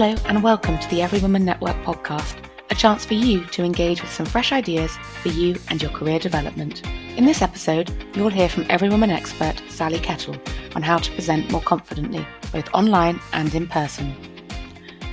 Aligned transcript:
Hello, 0.00 0.14
and 0.26 0.44
welcome 0.44 0.78
to 0.78 0.88
the 0.90 1.00
everywoman 1.00 1.42
Network 1.42 1.74
podcast, 1.82 2.36
a 2.70 2.74
chance 2.76 3.04
for 3.04 3.14
you 3.14 3.44
to 3.46 3.64
engage 3.64 4.00
with 4.00 4.12
some 4.12 4.26
fresh 4.26 4.52
ideas 4.52 4.96
for 5.22 5.30
you 5.30 5.56
and 5.70 5.82
your 5.82 5.90
career 5.90 6.20
development. 6.20 6.86
In 7.16 7.24
this 7.24 7.42
episode, 7.42 7.90
you'll 8.14 8.28
hear 8.28 8.48
from 8.48 8.62
everywoman 8.66 9.10
expert 9.10 9.60
Sally 9.68 9.98
Kettle 9.98 10.36
on 10.76 10.82
how 10.82 10.98
to 10.98 11.10
present 11.14 11.50
more 11.50 11.62
confidently, 11.62 12.24
both 12.52 12.72
online 12.72 13.18
and 13.32 13.52
in 13.56 13.66
person. 13.66 14.14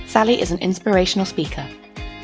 Sally 0.06 0.40
is 0.40 0.52
an 0.52 0.60
inspirational 0.60 1.26
speaker. 1.26 1.68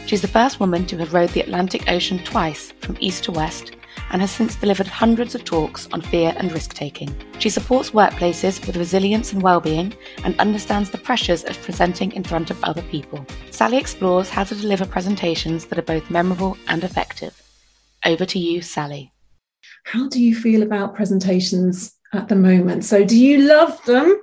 She's 0.07 0.23
the 0.23 0.29
first 0.29 0.61
woman 0.61 0.87
to 0.87 0.99
have 0.99 1.13
rowed 1.13 1.31
the 1.31 1.41
Atlantic 1.41 1.91
Ocean 1.91 2.21
twice 2.21 2.71
from 2.81 2.97
east 3.01 3.25
to 3.25 3.33
west 3.33 3.73
and 4.13 4.21
has 4.21 4.31
since 4.31 4.55
delivered 4.55 4.87
hundreds 4.87 5.35
of 5.35 5.45
talks 5.45 5.89
on 5.93 6.01
fear 6.01 6.33
and 6.37 6.53
risk 6.53 6.75
taking. 6.75 7.13
She 7.39 7.51
supports 7.51 7.91
workplaces 7.91 8.65
with 8.67 8.77
resilience 8.77 9.33
and 9.33 9.43
well-being 9.43 9.95
and 10.25 10.39
understands 10.39 10.91
the 10.91 10.99
pressures 10.99 11.45
of 11.45 11.61
presenting 11.63 12.13
in 12.13 12.23
front 12.23 12.51
of 12.51 12.63
other 12.63 12.83
people. 12.83 13.27
Sally 13.51 13.79
explores 13.79 14.29
how 14.29 14.45
to 14.45 14.55
deliver 14.55 14.87
presentations 14.87 15.67
that 15.67 15.79
are 15.79 15.83
both 15.83 16.11
memorable 16.11 16.57
and 16.69 16.85
effective. 16.85 17.43
Over 18.05 18.25
to 18.27 18.39
you, 18.39 18.63
Sally. 18.63 19.13
How 19.85 20.09
do 20.09 20.23
you 20.23 20.35
feel 20.35 20.63
about 20.63 20.95
presentations 20.95 21.95
at 22.13 22.29
the 22.29 22.37
moment? 22.37 22.85
So, 22.85 23.05
do 23.05 23.19
you 23.19 23.39
love 23.39 23.83
them? 23.85 24.21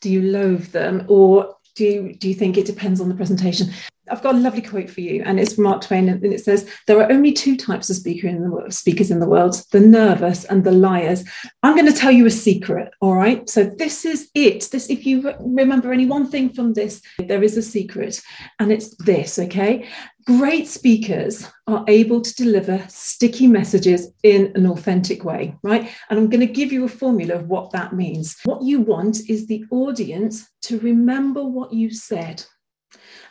Do 0.00 0.10
you 0.10 0.22
loathe 0.22 0.68
them? 0.68 1.04
Or 1.08 1.56
do 1.74 1.84
you, 1.84 2.14
do 2.14 2.28
you 2.28 2.34
think 2.34 2.56
it 2.56 2.66
depends 2.66 3.00
on 3.00 3.08
the 3.08 3.14
presentation? 3.14 3.70
I've 4.10 4.22
got 4.22 4.34
a 4.34 4.38
lovely 4.38 4.60
quote 4.60 4.90
for 4.90 5.00
you, 5.00 5.22
and 5.24 5.40
it's 5.40 5.54
from 5.54 5.64
Mark 5.64 5.82
Twain, 5.82 6.08
and 6.10 6.24
it 6.24 6.44
says, 6.44 6.68
"There 6.86 7.00
are 7.00 7.10
only 7.10 7.32
two 7.32 7.56
types 7.56 7.88
of 7.88 7.96
speaker 7.96 8.28
in 8.28 8.42
the 8.42 8.70
speakers 8.70 9.10
in 9.10 9.18
the 9.18 9.28
world: 9.28 9.62
the 9.72 9.80
nervous 9.80 10.44
and 10.44 10.62
the 10.62 10.72
liars." 10.72 11.24
I'm 11.62 11.74
going 11.74 11.90
to 11.90 11.98
tell 11.98 12.12
you 12.12 12.26
a 12.26 12.30
secret. 12.30 12.90
All 13.00 13.14
right, 13.14 13.48
so 13.48 13.64
this 13.64 14.04
is 14.04 14.28
it. 14.34 14.68
This, 14.70 14.90
if 14.90 15.06
you 15.06 15.34
remember 15.40 15.92
any 15.92 16.04
one 16.04 16.30
thing 16.30 16.50
from 16.50 16.74
this, 16.74 17.00
there 17.18 17.42
is 17.42 17.56
a 17.56 17.62
secret, 17.62 18.20
and 18.58 18.70
it's 18.70 18.94
this. 18.96 19.38
Okay, 19.38 19.88
great 20.26 20.66
speakers 20.66 21.46
are 21.66 21.84
able 21.88 22.20
to 22.20 22.34
deliver 22.34 22.84
sticky 22.88 23.46
messages 23.46 24.12
in 24.22 24.52
an 24.54 24.66
authentic 24.66 25.24
way, 25.24 25.56
right? 25.62 25.90
And 26.08 26.18
I'm 26.18 26.28
going 26.28 26.46
to 26.46 26.52
give 26.52 26.72
you 26.72 26.84
a 26.84 26.88
formula 26.88 27.34
of 27.34 27.48
what 27.48 27.70
that 27.72 27.92
means. 27.92 28.36
What 28.44 28.62
you 28.62 28.80
want 28.80 29.28
is 29.28 29.46
the 29.46 29.64
audience 29.70 30.48
to 30.62 30.78
remember 30.80 31.44
what 31.44 31.72
you 31.72 31.90
said 31.90 32.44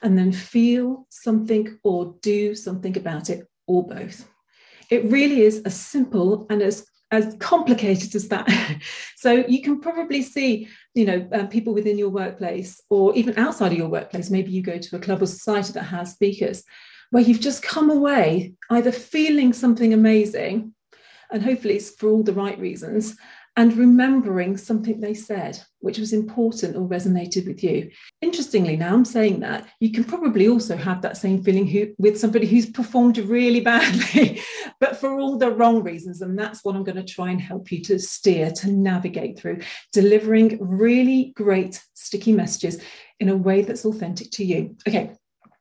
and 0.02 0.18
then 0.18 0.32
feel 0.32 1.08
something 1.10 1.80
or 1.84 2.16
do 2.22 2.54
something 2.56 2.98
about 2.98 3.30
it, 3.30 3.48
or 3.68 3.88
both. 3.88 4.28
It 4.90 5.06
really 5.06 5.42
is 5.42 5.62
as 5.62 5.76
simple 5.76 6.46
and 6.50 6.62
as 6.62 6.86
as 7.14 7.36
complicated 7.40 8.16
as 8.16 8.28
that. 8.30 8.50
so 9.16 9.46
you 9.48 9.62
can 9.62 9.80
probably 9.80 10.24
see, 10.24 10.68
you 10.96 11.06
know, 11.06 11.30
uh, 11.32 11.46
people 11.46 11.74
within 11.74 11.98
your 11.98 12.10
workplace 12.10 12.82
or 12.90 13.16
even 13.16 13.38
outside 13.38 13.72
of 13.72 13.78
your 13.78 13.88
workplace. 13.88 14.32
Maybe 14.32 14.52
you 14.52 14.64
go 14.64 14.80
to 14.80 14.96
a 14.96 15.00
club 15.00 15.22
or 15.22 15.28
society 15.28 15.74
that 15.74 15.84
has 15.84 16.12
speakers, 16.12 16.64
where 17.12 17.22
you've 17.22 17.40
just 17.40 17.62
come 17.62 17.92
away 17.92 18.54
either 18.72 18.92
feeling 18.92 19.54
something 19.54 19.94
amazing, 19.94 20.74
and 21.32 21.44
hopefully 21.44 21.76
it's 21.76 21.92
for 21.92 22.10
all 22.10 22.24
the 22.24 22.34
right 22.34 22.58
reasons, 22.60 23.16
and 23.56 23.78
remembering 23.78 24.58
something 24.58 25.00
they 25.00 25.14
said, 25.14 25.62
which 25.80 26.00
was 26.00 26.12
important 26.12 26.76
or 26.76 26.88
resonated 26.88 27.46
with 27.46 27.64
you. 27.64 27.92
Interestingly, 28.22 28.76
now 28.76 28.94
I'm 28.94 29.06
saying 29.06 29.42
that, 29.42 29.68
you 29.80 29.92
can 29.92 30.04
probably 30.04 30.48
also 30.48 30.76
have 30.76 31.02
that 31.02 31.18
same 31.18 31.44
feeling 31.44 31.68
who, 31.68 31.94
with 32.00 32.20
somebody 32.20 32.48
who's 32.48 32.70
performed 32.70 33.18
really 33.20 33.60
badly, 33.60 34.42
but 34.80 34.98
for 34.98 35.20
all 35.20 35.38
the 35.38 35.52
wrong 35.52 35.84
reasons. 35.84 36.22
And 36.22 36.38
that's 36.38 36.64
what 36.64 36.76
I'm 36.76 36.84
going 36.84 36.96
to 36.96 37.04
try 37.04 37.30
and 37.30 37.40
help 37.40 37.72
you 37.72 37.82
to 37.84 38.00
steer, 38.00 38.50
to 38.52 38.72
navigate 38.72 39.38
through, 39.38 39.60
delivering 39.92 40.58
really 40.60 41.34
great 41.36 41.80
sticky 41.94 42.32
messages 42.32 42.82
in 43.20 43.30
a 43.30 43.38
way 43.38 43.62
that's 43.62 43.86
authentic 43.86 44.32
to 44.32 44.44
you. 44.44 44.76
Okay, 44.88 45.14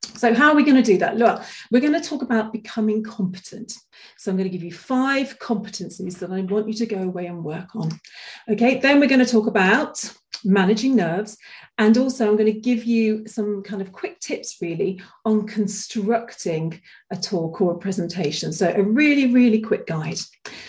so, 0.04 0.34
how 0.34 0.50
are 0.50 0.54
we 0.54 0.62
going 0.62 0.76
to 0.76 0.82
do 0.82 0.98
that? 0.98 1.16
Look, 1.16 1.42
we're 1.70 1.80
going 1.80 2.00
to 2.00 2.08
talk 2.08 2.22
about 2.22 2.52
becoming 2.52 3.02
competent. 3.02 3.72
So, 4.16 4.30
I'm 4.30 4.36
going 4.36 4.48
to 4.48 4.56
give 4.56 4.64
you 4.64 4.72
five 4.72 5.38
competencies 5.38 6.18
that 6.18 6.30
I 6.30 6.42
want 6.42 6.68
you 6.68 6.74
to 6.74 6.86
go 6.86 7.02
away 7.02 7.26
and 7.26 7.42
work 7.42 7.74
on. 7.74 7.90
Okay, 8.48 8.78
then 8.78 9.00
we're 9.00 9.08
going 9.08 9.24
to 9.24 9.32
talk 9.32 9.46
about 9.46 10.12
managing 10.44 10.96
nerves. 10.96 11.36
And 11.78 11.96
also, 11.98 12.28
I'm 12.28 12.36
going 12.36 12.52
to 12.52 12.60
give 12.60 12.84
you 12.84 13.26
some 13.26 13.62
kind 13.62 13.82
of 13.82 13.92
quick 13.92 14.20
tips 14.20 14.58
really 14.60 15.00
on 15.24 15.46
constructing 15.46 16.80
a 17.10 17.16
talk 17.16 17.60
or 17.60 17.72
a 17.72 17.78
presentation. 17.78 18.52
So, 18.52 18.72
a 18.72 18.82
really, 18.82 19.32
really 19.32 19.60
quick 19.60 19.86
guide. 19.86 20.18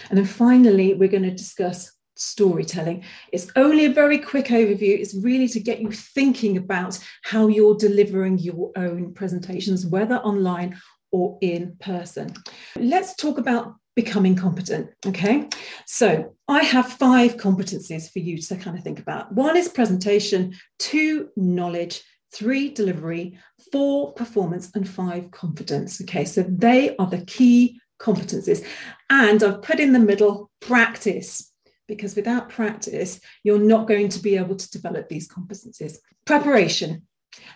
And 0.09 0.17
then 0.17 0.25
finally, 0.25 0.93
we're 0.93 1.09
going 1.09 1.23
to 1.23 1.31
discuss 1.31 1.91
storytelling. 2.23 3.03
It's 3.31 3.51
only 3.55 3.85
a 3.85 3.93
very 3.93 4.17
quick 4.17 4.47
overview. 4.47 4.99
It's 4.99 5.15
really 5.15 5.47
to 5.49 5.59
get 5.59 5.81
you 5.81 5.91
thinking 5.91 6.57
about 6.57 6.97
how 7.23 7.47
you're 7.47 7.75
delivering 7.75 8.39
your 8.39 8.71
own 8.75 9.13
presentations, 9.13 9.85
whether 9.85 10.15
online 10.17 10.79
or 11.11 11.37
in 11.41 11.75
person. 11.79 12.33
Let's 12.75 13.15
talk 13.15 13.37
about 13.37 13.75
becoming 13.95 14.35
competent. 14.35 14.89
Okay. 15.05 15.47
So 15.85 16.35
I 16.47 16.63
have 16.63 16.93
five 16.93 17.37
competencies 17.37 18.11
for 18.11 18.19
you 18.19 18.37
to 18.39 18.55
kind 18.55 18.77
of 18.77 18.83
think 18.83 18.99
about. 18.99 19.31
One 19.31 19.55
is 19.55 19.69
presentation, 19.69 20.55
two, 20.79 21.29
knowledge, 21.35 22.01
three, 22.33 22.69
delivery, 22.69 23.37
four, 23.71 24.13
performance, 24.13 24.71
and 24.73 24.89
five, 24.89 25.29
confidence. 25.29 26.01
Okay. 26.01 26.25
So 26.25 26.43
they 26.43 26.95
are 26.97 27.07
the 27.07 27.23
key 27.25 27.79
competencies. 28.01 28.65
And 29.09 29.41
I've 29.43 29.61
put 29.61 29.79
in 29.79 29.93
the 29.93 29.99
middle 29.99 30.49
practice 30.59 31.52
because 31.87 32.15
without 32.15 32.49
practice, 32.49 33.19
you're 33.43 33.59
not 33.59 33.87
going 33.87 34.09
to 34.09 34.19
be 34.19 34.37
able 34.37 34.55
to 34.55 34.71
develop 34.71 35.09
these 35.09 35.27
competencies. 35.27 35.97
Preparation. 36.25 37.03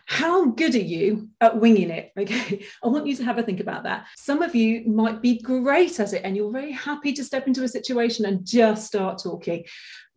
How 0.06 0.46
good 0.46 0.74
are 0.74 0.80
you 0.80 1.30
at 1.40 1.60
winging 1.60 1.92
it? 1.92 2.12
Okay, 2.18 2.66
I 2.84 2.88
want 2.88 3.08
you 3.08 3.16
to 3.16 3.24
have 3.24 3.38
a 3.38 3.44
think 3.44 3.60
about 3.60 3.84
that. 3.84 4.08
Some 4.18 4.42
of 4.42 4.56
you 4.56 4.86
might 4.86 5.22
be 5.22 5.40
great 5.40 6.00
at 6.00 6.14
it 6.14 6.22
and 6.24 6.36
you're 6.36 6.52
very 6.52 6.72
happy 6.72 7.14
to 7.14 7.24
step 7.24 7.48
into 7.48 7.64
a 7.64 7.68
situation 7.68 8.26
and 8.26 8.46
just 8.46 8.88
start 8.88 9.22
talking. 9.22 9.66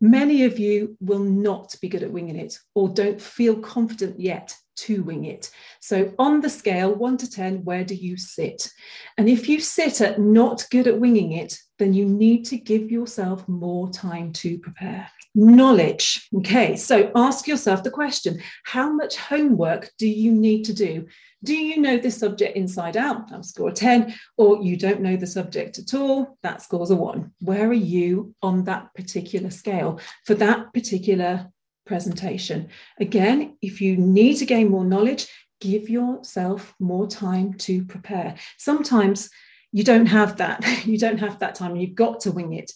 Many 0.01 0.45
of 0.45 0.59
you 0.59 0.97
will 1.01 1.19
not 1.19 1.75
be 1.83 1.89
good 1.89 2.03
at 2.03 2.11
winging 2.11 2.37
it 2.37 2.59
or 2.75 2.89
don't 2.89 3.21
feel 3.21 3.61
confident 3.61 4.19
yet 4.19 4.55
to 4.87 5.03
wing 5.03 5.25
it. 5.25 5.51
So, 5.81 6.13
on 6.19 6.41
the 6.41 6.51
scale 6.51 6.95
one 6.95 7.17
to 7.19 7.31
10, 7.31 7.65
where 7.65 7.85
do 7.85 7.95
you 7.95 8.17
sit? 8.17 8.71
And 9.19 9.29
if 9.29 9.49
you 9.49 9.61
sit 9.61 10.01
at 10.01 10.21
not 10.21 10.67
good 10.71 10.87
at 10.87 10.99
winging 10.99 11.33
it, 11.33 11.59
then 11.79 11.95
you 11.95 12.05
need 12.05 12.45
to 12.45 12.57
give 12.57 12.91
yourself 12.91 13.49
more 13.49 13.91
time 13.91 14.33
to 14.35 14.59
prepare. 14.59 15.11
Knowledge. 15.35 16.29
Okay, 16.37 16.77
so 16.77 17.11
ask 17.15 17.47
yourself 17.47 17.83
the 17.83 17.91
question 17.91 18.41
how 18.65 18.93
much 18.93 19.17
homework 19.17 19.91
do 19.99 20.07
you 20.09 20.33
need 20.33 20.65
to 20.65 20.73
do? 20.73 21.07
Do 21.43 21.55
you 21.55 21.81
know 21.81 21.97
this 21.97 22.19
subject 22.19 22.57
inside 22.57 22.97
out? 22.97 23.29
That'll 23.29 23.43
score 23.43 23.71
a 23.71 23.73
10. 23.73 24.15
Or 24.37 24.63
you 24.63 24.77
don't 24.77 25.01
know 25.01 25.17
the 25.17 25.27
subject 25.27 25.79
at 25.79 25.95
all? 25.95 26.37
That 26.43 26.61
scores 26.61 26.91
a 26.91 26.97
1. 26.97 27.33
Where 27.41 27.69
are 27.69 27.73
you 27.73 28.35
on 28.43 28.65
that 28.65 28.93
particular 28.95 29.51
scale 29.51 30.01
for 30.27 30.35
that 30.35 30.75
particular 30.75 31.51
presentation. 31.91 32.69
Again, 33.01 33.57
if 33.61 33.81
you 33.81 33.97
need 33.97 34.37
to 34.37 34.47
gain 34.47 34.71
more 34.71 34.85
knowledge, 34.85 35.27
give 35.61 35.91
yourself 35.91 36.73
more 36.79 37.09
time 37.09 37.55
to 37.67 37.85
prepare. 37.85 38.37
Sometimes 38.59 39.29
you 39.73 39.83
don't 39.83 40.07
have 40.07 40.37
that. 40.37 40.65
You 40.87 40.99
don't 40.99 41.19
have 41.19 41.41
that 41.41 41.57
time. 41.57 41.75
You've 41.75 41.97
got 42.05 42.21
to 42.21 42.31
wing 42.31 42.53
it. 42.53 42.71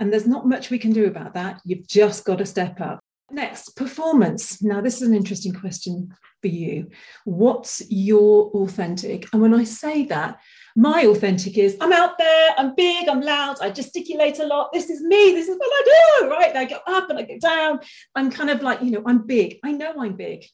And 0.00 0.12
there's 0.12 0.26
not 0.26 0.48
much 0.48 0.70
we 0.70 0.80
can 0.80 0.92
do 0.92 1.06
about 1.06 1.34
that. 1.34 1.60
You've 1.64 1.86
just 1.86 2.24
got 2.24 2.38
to 2.38 2.46
step 2.54 2.80
up. 2.80 2.98
Next, 3.30 3.74
performance. 3.74 4.62
Now, 4.62 4.80
this 4.80 5.02
is 5.02 5.08
an 5.08 5.14
interesting 5.14 5.52
question 5.52 6.14
for 6.40 6.48
you. 6.48 6.90
What's 7.24 7.82
your 7.90 8.50
authentic? 8.50 9.26
And 9.32 9.42
when 9.42 9.52
I 9.52 9.64
say 9.64 10.04
that, 10.06 10.38
my 10.76 11.06
authentic 11.06 11.58
is 11.58 11.76
I'm 11.80 11.92
out 11.92 12.18
there, 12.18 12.50
I'm 12.56 12.74
big, 12.74 13.08
I'm 13.08 13.22
loud, 13.22 13.56
I 13.60 13.70
gesticulate 13.70 14.38
a 14.38 14.46
lot. 14.46 14.72
This 14.72 14.90
is 14.90 15.00
me, 15.00 15.32
this 15.32 15.48
is 15.48 15.56
what 15.56 15.70
I 15.72 16.20
do, 16.20 16.30
right? 16.30 16.54
I 16.54 16.64
go 16.66 16.78
up 16.86 17.10
and 17.10 17.18
I 17.18 17.22
go 17.22 17.38
down. 17.38 17.80
I'm 18.14 18.30
kind 18.30 18.50
of 18.50 18.62
like, 18.62 18.82
you 18.82 18.90
know, 18.90 19.02
I'm 19.06 19.26
big. 19.26 19.58
I 19.64 19.72
know 19.72 19.94
I'm 19.98 20.16
big, 20.16 20.44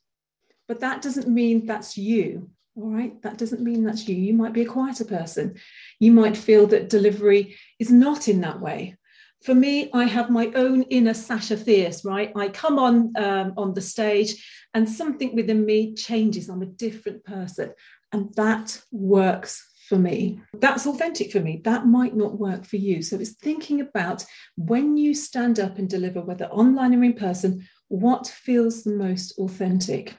but 0.68 0.80
that 0.80 1.02
doesn't 1.02 1.28
mean 1.28 1.66
that's 1.66 1.98
you. 1.98 2.50
All 2.74 2.90
right, 2.90 3.20
that 3.20 3.36
doesn't 3.36 3.60
mean 3.60 3.84
that's 3.84 4.08
you. 4.08 4.16
You 4.16 4.32
might 4.32 4.54
be 4.54 4.62
a 4.62 4.66
quieter 4.66 5.04
person. 5.04 5.56
You 6.00 6.12
might 6.12 6.38
feel 6.38 6.66
that 6.68 6.88
delivery 6.88 7.56
is 7.78 7.90
not 7.90 8.28
in 8.28 8.40
that 8.40 8.60
way 8.60 8.96
for 9.44 9.54
me, 9.54 9.90
I 9.92 10.04
have 10.04 10.30
my 10.30 10.50
own 10.54 10.82
inner 10.82 11.14
Sasha 11.14 11.56
Fierce, 11.56 12.04
right? 12.04 12.32
I 12.36 12.48
come 12.48 12.78
on 12.78 13.12
um, 13.16 13.54
on 13.56 13.74
the 13.74 13.80
stage 13.80 14.44
and 14.74 14.88
something 14.88 15.34
within 15.34 15.64
me 15.64 15.94
changes. 15.94 16.48
I'm 16.48 16.62
a 16.62 16.66
different 16.66 17.24
person. 17.24 17.72
And 18.12 18.32
that 18.34 18.80
works 18.90 19.68
for 19.88 19.98
me. 19.98 20.40
That's 20.54 20.86
authentic 20.86 21.32
for 21.32 21.40
me. 21.40 21.60
That 21.64 21.86
might 21.86 22.14
not 22.14 22.38
work 22.38 22.64
for 22.64 22.76
you. 22.76 23.02
So 23.02 23.18
it's 23.18 23.32
thinking 23.32 23.80
about 23.80 24.24
when 24.56 24.96
you 24.96 25.14
stand 25.14 25.58
up 25.58 25.78
and 25.78 25.88
deliver, 25.88 26.22
whether 26.22 26.46
online 26.46 26.94
or 26.94 27.02
in 27.02 27.14
person, 27.14 27.66
what 27.88 28.26
feels 28.26 28.84
the 28.84 28.94
most 28.94 29.38
authentic. 29.38 30.16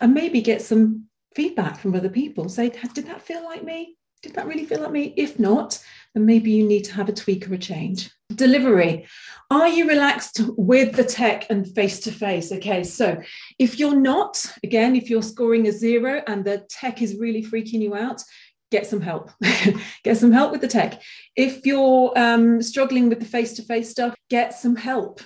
And 0.00 0.14
maybe 0.14 0.40
get 0.40 0.62
some 0.62 1.06
feedback 1.34 1.78
from 1.78 1.94
other 1.94 2.08
people. 2.08 2.48
Say, 2.48 2.70
did 2.70 3.06
that 3.06 3.22
feel 3.22 3.44
like 3.44 3.64
me? 3.64 3.96
Did 4.22 4.34
that 4.34 4.46
really 4.46 4.64
feel 4.64 4.80
like 4.80 4.92
me? 4.92 5.12
If 5.16 5.38
not, 5.38 5.82
then 6.14 6.26
maybe 6.26 6.50
you 6.50 6.66
need 6.66 6.84
to 6.84 6.94
have 6.94 7.08
a 7.08 7.12
tweak 7.12 7.48
or 7.48 7.54
a 7.54 7.58
change. 7.58 8.10
Delivery. 8.34 9.06
Are 9.50 9.68
you 9.68 9.88
relaxed 9.88 10.40
with 10.56 10.96
the 10.96 11.04
tech 11.04 11.46
and 11.50 11.66
face 11.74 12.00
to 12.00 12.12
face? 12.12 12.50
Okay, 12.52 12.82
so 12.84 13.20
if 13.58 13.78
you're 13.78 14.00
not, 14.00 14.44
again, 14.62 14.96
if 14.96 15.10
you're 15.10 15.22
scoring 15.22 15.68
a 15.68 15.72
zero 15.72 16.22
and 16.26 16.44
the 16.44 16.64
tech 16.70 17.02
is 17.02 17.18
really 17.18 17.42
freaking 17.42 17.82
you 17.82 17.94
out, 17.94 18.22
get 18.70 18.86
some 18.86 19.00
help. 19.00 19.30
get 20.04 20.16
some 20.16 20.32
help 20.32 20.52
with 20.52 20.60
the 20.60 20.68
tech. 20.68 21.02
If 21.36 21.66
you're 21.66 22.12
um, 22.16 22.62
struggling 22.62 23.08
with 23.08 23.20
the 23.20 23.26
face 23.26 23.52
to 23.54 23.62
face 23.62 23.90
stuff, 23.90 24.14
get 24.30 24.54
some 24.54 24.76
help 24.76 25.20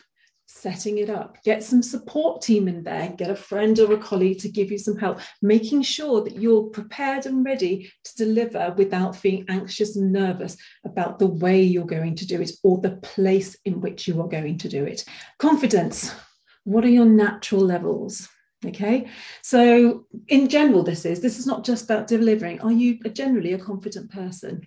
setting 0.59 0.99
it 0.99 1.09
up. 1.09 1.43
Get 1.45 1.63
some 1.63 1.83
support 1.83 2.43
team 2.43 2.69
in 2.69 2.83
there, 2.83 3.15
get 3.17 3.31
a 3.31 3.37
friend 3.37 3.79
or 3.79 3.93
a 3.93 3.99
colleague 3.99 4.41
to 4.41 4.49
give 4.49 4.71
you 4.71 4.79
some 4.79 4.97
help, 4.97 5.21
making 5.41 5.83
sure 5.83 6.23
that 6.25 6.37
you're 6.37 6.65
prepared 6.65 7.27
and 7.27 7.45
ready 7.45 7.91
to 8.05 8.17
deliver 8.17 8.75
without 8.77 9.17
feeling 9.17 9.45
anxious 9.49 9.97
and 9.97 10.13
nervous 10.13 10.57
about 10.85 11.19
the 11.19 11.27
way 11.27 11.63
you're 11.63 11.87
going 11.87 12.17
to 12.17 12.27
do 12.27 12.41
it 12.41 12.51
or 12.63 12.79
the 12.79 12.97
place 12.97 13.57
in 13.65 13.81
which 13.81 14.09
you 14.09 14.21
are 14.21 14.29
going 14.29 14.59
to 14.59 14.69
do 14.69 14.85
it. 14.85 15.05
Confidence. 15.39 16.15
What 16.65 16.85
are 16.85 16.91
your 16.91 17.07
natural 17.07 17.63
levels? 17.63 18.29
Okay, 18.67 19.07
so 19.41 20.07
in 20.27 20.49
general, 20.49 20.83
this 20.83 21.05
is 21.05 21.21
this 21.21 21.39
is 21.39 21.47
not 21.47 21.65
just 21.65 21.85
about 21.85 22.09
delivering. 22.09 22.61
Are 22.61 22.73
you 22.73 22.99
generally 23.13 23.53
a 23.53 23.59
confident 23.59 24.11
person? 24.11 24.67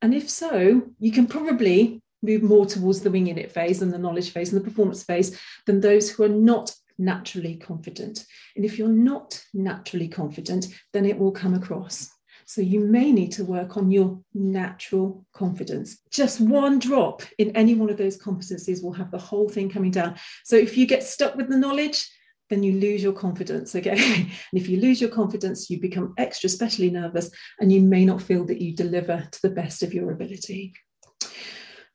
And 0.00 0.14
if 0.14 0.30
so, 0.30 0.82
you 1.00 1.10
can 1.10 1.26
probably 1.26 2.00
move 2.22 2.42
more 2.42 2.66
towards 2.66 3.00
the 3.00 3.10
winging 3.10 3.38
it 3.38 3.52
phase 3.52 3.82
and 3.82 3.92
the 3.92 3.98
knowledge 3.98 4.30
phase 4.30 4.52
and 4.52 4.60
the 4.60 4.64
performance 4.64 5.02
phase 5.02 5.38
than 5.66 5.80
those 5.80 6.10
who 6.10 6.24
are 6.24 6.28
not 6.28 6.74
naturally 6.98 7.56
confident. 7.56 8.24
And 8.56 8.64
if 8.64 8.78
you're 8.78 8.88
not 8.88 9.42
naturally 9.54 10.08
confident, 10.08 10.66
then 10.92 11.04
it 11.04 11.18
will 11.18 11.30
come 11.30 11.54
across. 11.54 12.10
So 12.46 12.62
you 12.62 12.80
may 12.80 13.12
need 13.12 13.32
to 13.32 13.44
work 13.44 13.76
on 13.76 13.90
your 13.90 14.20
natural 14.32 15.26
confidence. 15.34 15.98
Just 16.10 16.40
one 16.40 16.78
drop 16.78 17.22
in 17.36 17.54
any 17.54 17.74
one 17.74 17.90
of 17.90 17.98
those 17.98 18.18
competencies 18.18 18.82
will 18.82 18.94
have 18.94 19.10
the 19.10 19.18
whole 19.18 19.50
thing 19.50 19.68
coming 19.68 19.90
down. 19.90 20.16
So 20.44 20.56
if 20.56 20.76
you 20.76 20.86
get 20.86 21.02
stuck 21.02 21.36
with 21.36 21.50
the 21.50 21.58
knowledge, 21.58 22.08
then 22.48 22.62
you 22.62 22.80
lose 22.80 23.02
your 23.02 23.12
confidence 23.12 23.76
Okay. 23.76 23.90
and 24.16 24.30
if 24.54 24.66
you 24.66 24.80
lose 24.80 24.98
your 24.98 25.10
confidence, 25.10 25.68
you 25.68 25.78
become 25.78 26.14
extra 26.16 26.46
especially 26.46 26.88
nervous 26.90 27.30
and 27.60 27.70
you 27.70 27.82
may 27.82 28.06
not 28.06 28.22
feel 28.22 28.44
that 28.46 28.62
you 28.62 28.74
deliver 28.74 29.28
to 29.30 29.42
the 29.42 29.50
best 29.50 29.82
of 29.82 29.92
your 29.92 30.10
ability. 30.10 30.72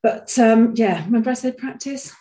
But 0.03 0.37
um, 0.37 0.73
yeah, 0.75 1.03
remember 1.05 1.31
I 1.31 1.33
said 1.33 1.57
practice? 1.57 2.13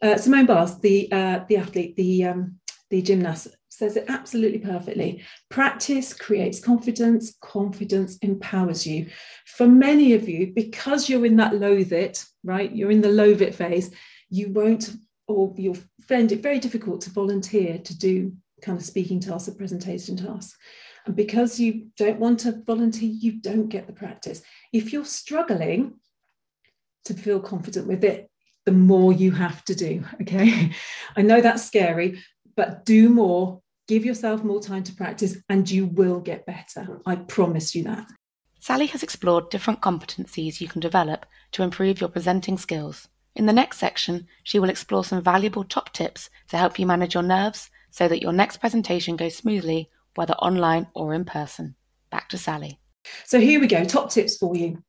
Uh, 0.00 0.16
Simone 0.16 0.46
Biles, 0.46 0.80
the 0.80 1.10
uh, 1.10 1.40
the 1.48 1.56
athlete, 1.56 1.96
the 1.96 2.24
um, 2.24 2.60
the 2.88 3.02
gymnast, 3.02 3.48
says 3.68 3.96
it 3.96 4.04
absolutely 4.08 4.60
perfectly. 4.60 5.22
Practice 5.50 6.14
creates 6.14 6.60
confidence. 6.60 7.36
Confidence 7.42 8.16
empowers 8.18 8.86
you. 8.86 9.06
For 9.44 9.66
many 9.66 10.14
of 10.14 10.28
you, 10.28 10.52
because 10.54 11.08
you're 11.08 11.26
in 11.26 11.36
that 11.36 11.56
loathe 11.56 11.92
it, 11.92 12.24
right? 12.44 12.74
You're 12.74 12.92
in 12.92 13.00
the 13.00 13.08
loathe 13.08 13.42
it 13.42 13.54
phase. 13.54 13.90
You 14.30 14.52
won't, 14.52 14.94
or 15.26 15.52
you'll 15.56 15.78
find 16.02 16.30
it 16.30 16.42
very 16.42 16.60
difficult 16.60 17.00
to 17.02 17.10
volunteer 17.10 17.78
to 17.78 17.98
do 17.98 18.32
kind 18.62 18.78
of 18.78 18.84
speaking 18.84 19.20
tasks 19.20 19.48
or 19.48 19.54
presentation 19.54 20.16
tasks. 20.16 20.56
And 21.06 21.16
because 21.16 21.58
you 21.58 21.88
don't 21.96 22.18
want 22.18 22.40
to 22.40 22.62
volunteer, 22.66 23.08
you 23.08 23.40
don't 23.40 23.68
get 23.68 23.86
the 23.86 23.92
practice. 23.92 24.42
If 24.72 24.92
you're 24.92 25.04
struggling, 25.04 25.94
to 27.06 27.14
feel 27.14 27.40
confident 27.40 27.86
with 27.86 28.04
it, 28.04 28.30
the 28.64 28.72
more 28.72 29.12
you 29.12 29.32
have 29.32 29.64
to 29.64 29.74
do. 29.74 30.04
Okay. 30.20 30.72
I 31.16 31.22
know 31.22 31.40
that's 31.40 31.64
scary, 31.64 32.20
but 32.56 32.84
do 32.84 33.08
more, 33.08 33.60
give 33.88 34.04
yourself 34.04 34.42
more 34.42 34.60
time 34.60 34.82
to 34.84 34.94
practice, 34.94 35.36
and 35.48 35.68
you 35.70 35.86
will 35.86 36.20
get 36.20 36.46
better. 36.46 37.00
I 37.06 37.16
promise 37.16 37.74
you 37.74 37.84
that. 37.84 38.06
Sally 38.58 38.86
has 38.86 39.02
explored 39.02 39.50
different 39.50 39.80
competencies 39.80 40.60
you 40.60 40.66
can 40.66 40.80
develop 40.80 41.26
to 41.52 41.62
improve 41.62 42.00
your 42.00 42.08
presenting 42.08 42.58
skills. 42.58 43.08
In 43.36 43.46
the 43.46 43.52
next 43.52 43.78
section, 43.78 44.26
she 44.42 44.58
will 44.58 44.70
explore 44.70 45.04
some 45.04 45.22
valuable 45.22 45.62
top 45.62 45.92
tips 45.92 46.30
to 46.48 46.56
help 46.56 46.78
you 46.78 46.86
manage 46.86 47.14
your 47.14 47.22
nerves 47.22 47.70
so 47.90 48.08
that 48.08 48.22
your 48.22 48.32
next 48.32 48.56
presentation 48.56 49.16
goes 49.16 49.36
smoothly, 49.36 49.90
whether 50.16 50.34
online 50.34 50.88
or 50.94 51.14
in 51.14 51.24
person. 51.24 51.76
Back 52.10 52.28
to 52.30 52.38
Sally. 52.38 52.80
So, 53.24 53.38
here 53.38 53.60
we 53.60 53.68
go 53.68 53.84
top 53.84 54.10
tips 54.10 54.36
for 54.36 54.56
you 54.56 54.82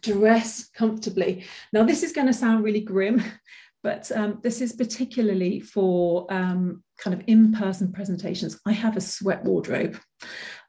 dress 0.00 0.68
comfortably. 0.68 1.44
Now, 1.72 1.84
this 1.84 2.02
is 2.02 2.12
going 2.12 2.26
to 2.26 2.32
sound 2.32 2.64
really 2.64 2.80
grim, 2.80 3.22
but 3.82 4.10
um, 4.12 4.40
this 4.42 4.60
is 4.60 4.72
particularly 4.72 5.60
for 5.60 6.26
um, 6.32 6.82
kind 6.98 7.14
of 7.14 7.22
in 7.26 7.52
person 7.52 7.92
presentations. 7.92 8.58
I 8.66 8.72
have 8.72 8.96
a 8.96 9.00
sweat 9.00 9.44
wardrobe 9.44 9.98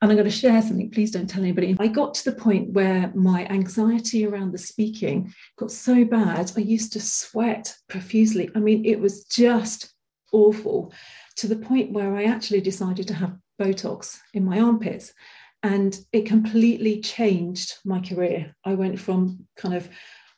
and 0.02 0.12
I'm 0.12 0.18
going 0.18 0.30
to 0.30 0.32
share 0.32 0.62
something. 0.62 0.92
Please 0.92 1.12
don't 1.12 1.28
tell 1.28 1.42
anybody. 1.42 1.76
I 1.80 1.88
got 1.88 2.14
to 2.16 2.26
the 2.26 2.38
point 2.38 2.72
where 2.72 3.12
my 3.16 3.46
anxiety 3.48 4.26
around 4.26 4.52
the 4.52 4.58
speaking 4.58 5.34
got 5.58 5.72
so 5.72 6.06
bad, 6.06 6.52
I 6.56 6.62
used 6.62 6.94
to 6.94 7.02
sweat 7.02 7.76
profusely. 7.88 8.50
I 8.56 8.60
mean, 8.60 8.86
it 8.86 9.00
was 9.00 9.26
just 9.26 9.94
awful 10.32 10.94
to 11.38 11.48
the 11.48 11.56
point 11.56 11.92
where 11.92 12.16
I 12.16 12.26
actually 12.26 12.62
decided 12.62 13.08
to 13.08 13.16
have 13.16 13.38
Botox 13.60 14.20
in 14.34 14.46
my 14.46 14.60
armpits 14.60 15.14
and 15.64 15.98
it 16.14 16.26
completely 16.26 17.02
changed 17.02 17.76
my 17.86 18.00
career. 18.00 18.56
I 18.64 18.76
went 18.76 19.00
from 19.00 19.48
kind 19.58 19.76
of 19.76 19.90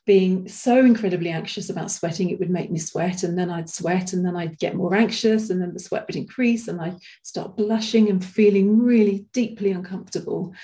being 0.04 0.48
so 0.48 0.78
incredibly 0.78 1.30
anxious 1.30 1.70
about 1.70 1.90
sweating, 1.90 2.30
it 2.30 2.38
would 2.40 2.50
make 2.50 2.72
me 2.72 2.78
sweat, 2.78 3.22
and 3.22 3.38
then 3.38 3.50
I'd 3.50 3.70
sweat, 3.70 4.12
and 4.12 4.26
then 4.26 4.34
I'd 4.34 4.58
get 4.58 4.74
more 4.74 4.94
anxious, 4.94 5.48
and 5.48 5.62
then 5.62 5.72
the 5.72 5.78
sweat 5.78 6.06
would 6.08 6.16
increase, 6.16 6.66
and 6.66 6.80
I'd 6.80 6.98
start 7.22 7.56
blushing 7.56 8.10
and 8.10 8.24
feeling 8.24 8.80
really 8.80 9.26
deeply 9.32 9.70
uncomfortable. 9.70 10.54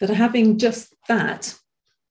That 0.00 0.10
having 0.10 0.58
just 0.58 0.94
that, 1.06 1.54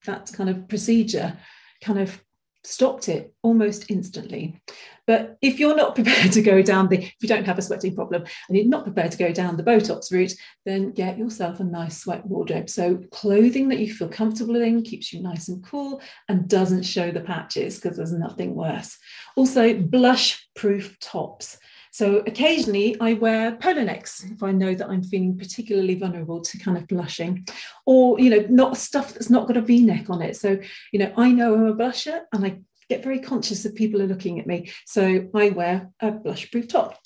that 0.05 0.31
kind 0.33 0.49
of 0.49 0.69
procedure 0.69 1.37
kind 1.83 1.99
of 1.99 2.21
stopped 2.67 3.07
it 3.07 3.33
almost 3.43 3.89
instantly. 3.89 4.59
But 5.05 5.37
if 5.41 5.57
you're 5.57 5.75
not 5.75 5.95
prepared 5.95 6.33
to 6.33 6.41
go 6.41 6.61
down 6.61 6.89
the, 6.89 6.97
if 6.97 7.15
you 7.21 7.29
don't 7.29 7.45
have 7.45 7.57
a 7.57 7.61
sweating 7.61 7.95
problem 7.95 8.23
and 8.47 8.57
you're 8.57 8.67
not 8.67 8.83
prepared 8.83 9.11
to 9.13 9.17
go 9.17 9.31
down 9.31 9.55
the 9.55 9.63
Botox 9.63 10.11
route, 10.11 10.33
then 10.65 10.91
get 10.91 11.17
yourself 11.17 11.59
a 11.59 11.63
nice 11.63 11.99
sweat 11.99 12.25
wardrobe. 12.25 12.69
So 12.69 12.97
clothing 13.11 13.69
that 13.69 13.79
you 13.79 13.93
feel 13.93 14.09
comfortable 14.09 14.61
in, 14.61 14.83
keeps 14.83 15.13
you 15.13 15.23
nice 15.23 15.47
and 15.47 15.63
cool, 15.63 16.01
and 16.27 16.49
doesn't 16.49 16.83
show 16.83 17.09
the 17.11 17.21
patches 17.21 17.79
because 17.79 17.97
there's 17.97 18.13
nothing 18.13 18.53
worse. 18.53 18.97
Also, 19.35 19.73
blush 19.73 20.45
proof 20.55 20.99
tops. 20.99 21.57
So 21.97 22.17
occasionally 22.27 22.95
I 23.01 23.13
wear 23.13 23.55
polo 23.55 23.83
necks 23.83 24.23
if 24.23 24.43
I 24.43 24.51
know 24.51 24.75
that 24.75 24.87
I'm 24.87 25.01
feeling 25.01 25.35
particularly 25.35 25.95
vulnerable 25.95 26.41
to 26.41 26.59
kind 26.59 26.77
of 26.77 26.87
blushing, 26.87 27.47
or 27.87 28.19
you 28.19 28.29
know, 28.29 28.45
not 28.51 28.77
stuff 28.77 29.13
that's 29.13 29.31
not 29.31 29.47
got 29.47 29.57
a 29.57 29.61
V-neck 29.61 30.07
on 30.11 30.21
it. 30.21 30.35
So 30.37 30.59
you 30.91 30.99
know, 30.99 31.11
I 31.17 31.31
know 31.31 31.55
I'm 31.55 31.65
a 31.65 31.73
blusher, 31.73 32.19
and 32.31 32.45
I 32.45 32.59
get 32.87 33.03
very 33.03 33.17
conscious 33.19 33.63
that 33.63 33.73
people 33.73 33.99
are 34.03 34.05
looking 34.13 34.39
at 34.39 34.45
me. 34.45 34.71
So 34.85 35.27
I 35.33 35.49
wear 35.49 35.89
a 35.99 36.11
blush-proof 36.11 36.67
top. 36.67 36.99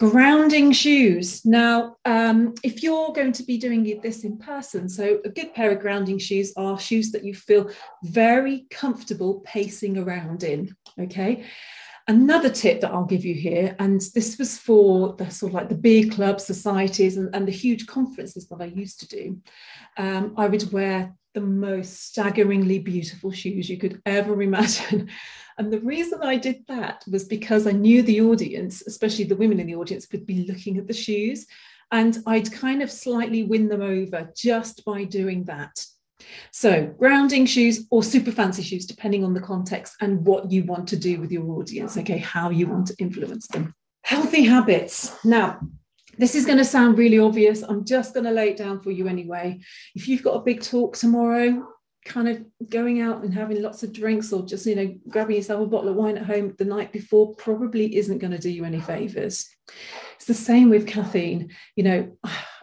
Grounding 0.00 0.72
shoes. 0.72 1.44
Now, 1.44 1.94
um, 2.04 2.54
if 2.64 2.82
you're 2.82 3.12
going 3.12 3.30
to 3.34 3.44
be 3.44 3.58
doing 3.58 4.00
this 4.02 4.24
in 4.24 4.38
person, 4.38 4.88
so 4.88 5.20
a 5.24 5.28
good 5.28 5.54
pair 5.54 5.70
of 5.70 5.78
grounding 5.78 6.18
shoes 6.18 6.52
are 6.56 6.80
shoes 6.80 7.12
that 7.12 7.24
you 7.24 7.32
feel 7.32 7.70
very 8.02 8.66
comfortable 8.72 9.40
pacing 9.44 9.98
around 9.98 10.42
in. 10.42 10.74
Okay. 10.98 11.44
Another 12.08 12.50
tip 12.50 12.80
that 12.80 12.90
I'll 12.90 13.04
give 13.04 13.24
you 13.24 13.34
here, 13.34 13.76
and 13.78 14.00
this 14.14 14.36
was 14.38 14.58
for 14.58 15.14
the 15.14 15.30
sort 15.30 15.50
of 15.50 15.54
like 15.54 15.68
the 15.68 15.76
beer 15.76 16.08
club 16.08 16.40
societies, 16.40 17.16
and, 17.16 17.34
and 17.34 17.46
the 17.46 17.52
huge 17.52 17.86
conferences 17.86 18.48
that 18.48 18.60
I 18.60 18.66
used 18.66 19.00
to 19.00 19.08
do. 19.08 19.40
Um, 19.96 20.34
I 20.36 20.48
would 20.48 20.72
wear 20.72 21.14
the 21.34 21.40
most 21.40 22.08
staggeringly 22.08 22.78
beautiful 22.78 23.30
shoes 23.30 23.68
you 23.68 23.78
could 23.78 24.00
ever 24.04 24.42
imagine. 24.42 25.08
And 25.58 25.72
the 25.72 25.80
reason 25.80 26.20
I 26.22 26.36
did 26.36 26.64
that 26.68 27.04
was 27.10 27.24
because 27.24 27.66
I 27.66 27.72
knew 27.72 28.02
the 28.02 28.22
audience, 28.22 28.82
especially 28.86 29.24
the 29.24 29.36
women 29.36 29.60
in 29.60 29.66
the 29.66 29.76
audience, 29.76 30.08
would 30.12 30.26
be 30.26 30.46
looking 30.48 30.78
at 30.78 30.86
the 30.86 30.94
shoes. 30.94 31.46
And 31.90 32.18
I'd 32.26 32.50
kind 32.50 32.82
of 32.82 32.90
slightly 32.90 33.42
win 33.42 33.68
them 33.68 33.82
over 33.82 34.30
just 34.34 34.84
by 34.84 35.04
doing 35.04 35.44
that. 35.44 35.84
So, 36.50 36.86
grounding 36.98 37.46
shoes 37.46 37.86
or 37.90 38.02
super 38.02 38.32
fancy 38.32 38.62
shoes, 38.62 38.86
depending 38.86 39.24
on 39.24 39.34
the 39.34 39.40
context 39.40 39.94
and 40.00 40.24
what 40.24 40.50
you 40.50 40.64
want 40.64 40.88
to 40.88 40.96
do 40.96 41.20
with 41.20 41.32
your 41.32 41.44
audience, 41.52 41.96
okay, 41.96 42.18
how 42.18 42.50
you 42.50 42.66
want 42.66 42.88
to 42.88 42.96
influence 42.98 43.46
them. 43.48 43.74
Healthy 44.04 44.44
habits. 44.44 45.24
Now, 45.24 45.60
this 46.18 46.34
is 46.34 46.44
going 46.44 46.58
to 46.58 46.64
sound 46.64 46.98
really 46.98 47.18
obvious. 47.18 47.62
I'm 47.62 47.84
just 47.84 48.14
going 48.14 48.24
to 48.24 48.32
lay 48.32 48.50
it 48.50 48.56
down 48.56 48.80
for 48.80 48.90
you 48.90 49.08
anyway. 49.08 49.60
If 49.94 50.08
you've 50.08 50.22
got 50.22 50.34
a 50.34 50.42
big 50.42 50.62
talk 50.62 50.96
tomorrow, 50.96 51.66
kind 52.04 52.28
of 52.28 52.44
going 52.68 53.00
out 53.00 53.22
and 53.22 53.32
having 53.32 53.62
lots 53.62 53.82
of 53.82 53.92
drinks 53.92 54.32
or 54.32 54.44
just 54.44 54.66
you 54.66 54.74
know 54.74 54.94
grabbing 55.08 55.36
yourself 55.36 55.62
a 55.62 55.66
bottle 55.66 55.88
of 55.88 55.94
wine 55.94 56.16
at 56.16 56.26
home 56.26 56.52
the 56.58 56.64
night 56.64 56.92
before 56.92 57.34
probably 57.36 57.96
isn't 57.96 58.18
going 58.18 58.32
to 58.32 58.38
do 58.38 58.50
you 58.50 58.64
any 58.64 58.80
favors 58.80 59.48
it's 60.16 60.24
the 60.24 60.34
same 60.34 60.68
with 60.68 60.86
caffeine 60.86 61.50
you 61.76 61.84
know 61.84 62.18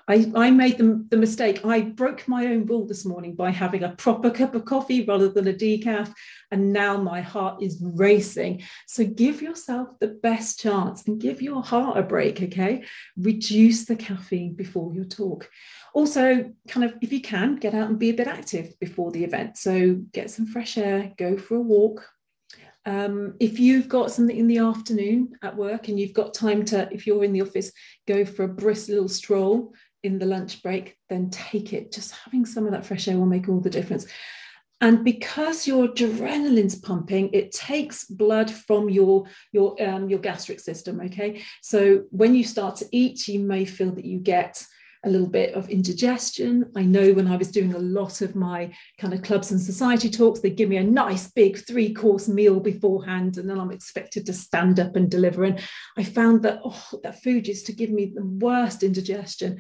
I, 0.10 0.32
I 0.36 0.50
made 0.50 0.80
the, 0.80 1.06
the 1.10 1.18
mistake. 1.18 1.64
I 1.64 1.82
broke 1.82 2.28
my 2.28 2.48
own 2.48 2.66
rule 2.66 2.88
this 2.88 3.06
morning 3.06 3.36
by 3.36 3.52
having 3.52 3.84
a 3.84 3.90
proper 3.90 4.32
cup 4.32 4.56
of 4.56 4.66
coffee 4.66 5.06
rather 5.06 5.30
than 5.30 5.48
a 5.48 5.54
decaf. 5.54 6.12
And 6.50 6.74
now 6.74 6.98
my 6.98 7.22
heart 7.22 7.62
is 7.62 7.80
racing. 7.80 8.64
So 8.88 9.06
give 9.06 9.40
yourself 9.40 9.90
the 10.00 10.08
best 10.08 10.60
chance 10.60 11.06
and 11.06 11.22
give 11.22 11.44
your 11.44 11.62
heart 11.62 11.98
a 11.98 12.02
break, 12.02 12.42
okay? 12.42 12.86
Reduce 13.18 13.86
the 13.86 13.96
caffeine 13.96 14.56
before 14.56 14.96
your 14.96 15.06
talk. 15.06 15.48
Also, 15.94 16.52
kind 16.68 16.86
of, 16.86 16.96
if 17.02 17.14
you 17.14 17.22
can, 17.22 17.58
get 17.58 17.76
out 17.76 17.90
and 17.90 18.00
be 18.00 18.10
a 18.10 18.16
bit 18.16 18.28
active 18.28 18.80
before 18.80 19.12
the 19.12 19.24
event. 19.24 19.58
So 19.58 20.02
get 20.12 20.32
some 20.32 20.48
fresh 20.48 20.80
air, 20.80 21.14
go 21.18 21.38
for 21.38 21.56
a 21.56 21.62
walk, 21.62 22.04
um, 22.86 23.36
if 23.40 23.60
you've 23.60 23.90
got 23.90 24.12
something 24.12 24.36
in 24.36 24.48
the 24.48 24.60
afternoon 24.60 25.34
at 25.44 25.56
work 25.56 25.90
and 25.90 26.00
you've 26.00 26.14
got 26.14 26.34
time 26.34 26.66
to, 26.66 26.92
if 26.92 27.06
you're 27.06 27.24
in 27.24 27.34
the 27.34 27.42
office, 27.42 27.72
go 28.08 28.26
for 28.26 28.44
a 28.44 28.48
brisk 28.48 28.90
little 28.90 29.10
stroll 29.10 29.74
in 30.04 30.20
the 30.20 30.26
lunch 30.26 30.64
break, 30.64 30.96
then 31.10 31.30
take 31.30 31.74
it. 31.74 31.92
Just 31.92 32.12
having 32.12 32.46
some 32.46 32.66
of 32.66 32.72
that 32.72 32.86
fresh 32.86 33.08
air 33.08 33.18
will 33.18 33.26
make 33.26 33.50
all 33.50 33.60
the 33.60 33.70
difference. 33.70 34.06
And 34.82 35.04
because 35.04 35.68
your 35.68 35.90
adrenaline's 35.90 36.76
pumping, 36.76 37.32
it 37.34 37.52
takes 37.52 38.06
blood 38.06 38.50
from 38.50 38.90
your 38.90 39.26
your 39.52 39.76
um, 39.84 40.10
your 40.10 40.20
gastric 40.20 40.62
system. 40.62 41.02
Okay, 41.02 41.44
so 41.62 42.06
when 42.12 42.34
you 42.34 42.46
start 42.46 42.78
to 42.78 42.88
eat, 42.92 43.28
you 43.28 43.40
may 43.40 43.66
feel 43.66 43.92
that 43.92 44.06
you 44.06 44.20
get 44.20 44.64
a 45.06 45.10
little 45.10 45.28
bit 45.28 45.54
of 45.54 45.70
indigestion. 45.70 46.72
I 46.76 46.84
know 46.84 47.14
when 47.14 47.28
I 47.28 47.38
was 47.38 47.52
doing 47.52 47.74
a 47.74 47.80
lot 47.80 48.22
of 48.22 48.36
my 48.36 48.74
kind 48.98 49.14
of 49.14 49.22
clubs 49.22 49.52
and 49.52 49.62
society 49.62 50.10
talks, 50.10 50.42
they 50.42 50.50
give 50.50 50.70
me 50.70 50.78
a 50.78 50.84
nice 50.84 51.32
big 51.32 51.66
three 51.66 51.94
course 51.94 52.28
meal 52.28 52.60
beforehand, 52.60 53.38
and 53.38 53.50
then 53.50 53.60
I'm 53.60 53.72
expected 53.72 54.26
to 54.26 54.34
stand 54.34 54.80
up 54.80 54.96
and 54.96 55.10
deliver. 55.10 55.46
And 55.46 55.60
I 55.98 56.04
found 56.04 56.44
that, 56.44 56.60
oh, 56.64 57.00
that 57.04 57.24
food 57.24 57.48
used 57.48 57.66
to 57.68 57.74
give 57.74 57.90
me 57.90 58.12
the 58.14 58.26
worst 58.26 58.84
indigestion. 58.84 59.60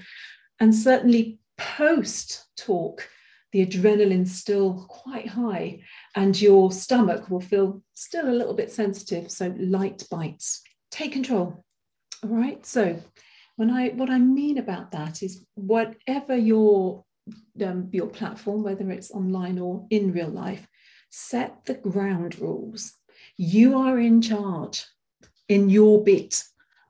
And 0.60 0.76
certainly 0.76 1.40
post 1.58 2.46
talk, 2.58 3.08
the 3.52 3.66
adrenaline's 3.66 4.36
still 4.36 4.86
quite 4.90 5.28
high, 5.28 5.82
and 6.16 6.40
your 6.40 6.72
stomach 6.72 7.30
will 7.30 7.42
feel 7.42 7.82
still 7.94 8.30
a 8.30 8.36
little 8.36 8.54
bit 8.54 8.72
sensitive. 8.72 9.32
So 9.32 9.56
light 9.58 10.04
bites. 10.12 10.62
Take 10.92 11.14
control. 11.14 11.64
All 12.24 12.30
right. 12.30 12.66
So 12.66 13.00
when 13.60 13.72
I 13.72 13.90
what 13.90 14.10
I 14.10 14.20
mean 14.20 14.58
about 14.58 14.92
that 14.92 15.22
is 15.22 15.46
whatever 15.56 16.34
your 16.34 17.04
um, 17.62 17.90
your 17.92 18.08
platform, 18.08 18.64
whether 18.64 18.90
it's 18.90 19.12
online 19.12 19.60
or 19.60 19.86
in 19.90 20.14
real 20.14 20.30
life, 20.30 20.66
set 21.10 21.66
the 21.66 21.74
ground 21.74 22.40
rules. 22.40 22.94
You 23.36 23.78
are 23.78 24.00
in 24.00 24.22
charge 24.22 24.86
in 25.50 25.70
your 25.70 26.02
bit. 26.02 26.42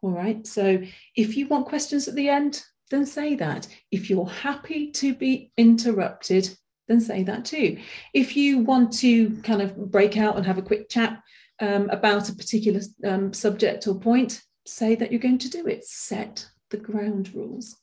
All 0.03 0.11
right. 0.11 0.45
So 0.45 0.83
if 1.15 1.35
you 1.35 1.47
want 1.47 1.65
questions 1.65 2.07
at 2.07 2.13
the 2.13 2.29
end, 2.29 2.63
then 2.91 3.07
say 3.07 3.33
that. 3.37 3.67
If 3.89 4.07
you're 4.07 4.29
happy 4.29 4.91
to 4.91 5.15
be 5.15 5.51
interrupted, 5.57 6.55
then 6.87 7.01
say 7.01 7.23
that 7.23 7.45
too. 7.45 7.79
If 8.13 8.37
you 8.37 8.59
want 8.59 8.93
to 8.99 9.37
kind 9.37 9.63
of 9.63 9.89
break 9.89 10.17
out 10.17 10.37
and 10.37 10.45
have 10.45 10.59
a 10.59 10.69
quick 10.69 10.87
chat 10.87 11.19
um, 11.59 11.89
about 11.89 12.29
a 12.29 12.35
particular 12.35 12.81
um, 13.03 13.33
subject 13.33 13.87
or 13.87 13.95
point, 13.95 14.43
say 14.67 14.93
that 14.93 15.11
you're 15.11 15.19
going 15.19 15.39
to 15.39 15.49
do 15.49 15.65
it. 15.65 15.83
Set 15.83 16.47
the 16.69 16.77
ground 16.77 17.33
rules. 17.33 17.75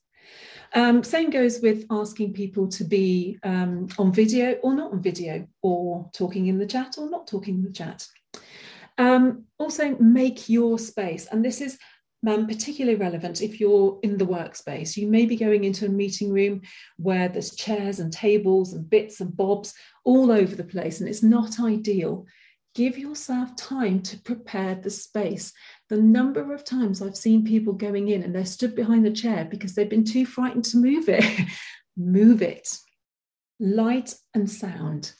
Um, 0.74 1.02
same 1.02 1.30
goes 1.30 1.60
with 1.60 1.86
asking 1.90 2.32
people 2.32 2.68
to 2.68 2.84
be 2.84 3.38
um, 3.42 3.88
on 3.98 4.12
video 4.12 4.52
or 4.62 4.74
not 4.74 4.92
on 4.92 5.02
video, 5.02 5.46
or 5.62 6.10
talking 6.12 6.46
in 6.46 6.58
the 6.58 6.66
chat 6.66 6.96
or 6.98 7.08
not 7.08 7.26
talking 7.26 7.56
in 7.56 7.64
the 7.64 7.72
chat. 7.72 8.06
Um, 8.98 9.44
also, 9.58 9.96
make 9.98 10.48
your 10.48 10.78
space, 10.78 11.26
and 11.30 11.44
this 11.44 11.60
is 11.60 11.78
um, 12.26 12.46
particularly 12.46 12.98
relevant 12.98 13.42
if 13.42 13.60
you're 13.60 13.98
in 14.02 14.18
the 14.18 14.26
workspace. 14.26 14.96
You 14.96 15.06
may 15.06 15.26
be 15.26 15.36
going 15.36 15.64
into 15.64 15.86
a 15.86 15.90
meeting 15.90 16.32
room 16.32 16.62
where 16.96 17.28
there's 17.28 17.54
chairs 17.54 18.00
and 18.00 18.12
tables 18.12 18.72
and 18.72 18.88
bits 18.88 19.20
and 19.20 19.36
bobs 19.36 19.74
all 20.04 20.32
over 20.32 20.54
the 20.54 20.64
place, 20.64 21.00
and 21.00 21.08
it's 21.08 21.22
not 21.22 21.60
ideal. 21.60 22.26
Give 22.74 22.98
yourself 22.98 23.56
time 23.56 24.02
to 24.02 24.18
prepare 24.18 24.74
the 24.74 24.90
space 24.90 25.52
the 25.88 25.96
number 25.96 26.52
of 26.52 26.64
times 26.64 27.00
I've 27.00 27.16
seen 27.16 27.44
people 27.44 27.72
going 27.72 28.08
in 28.08 28.22
and 28.22 28.34
they're 28.34 28.44
stood 28.44 28.74
behind 28.74 29.04
the 29.04 29.10
chair 29.10 29.44
because 29.44 29.74
they've 29.74 29.88
been 29.88 30.04
too 30.04 30.26
frightened 30.26 30.64
to 30.66 30.78
move 30.78 31.08
it. 31.08 31.24
move 31.96 32.42
it. 32.42 32.76
Light 33.60 34.14
and 34.34 34.50
sound. 34.50 35.12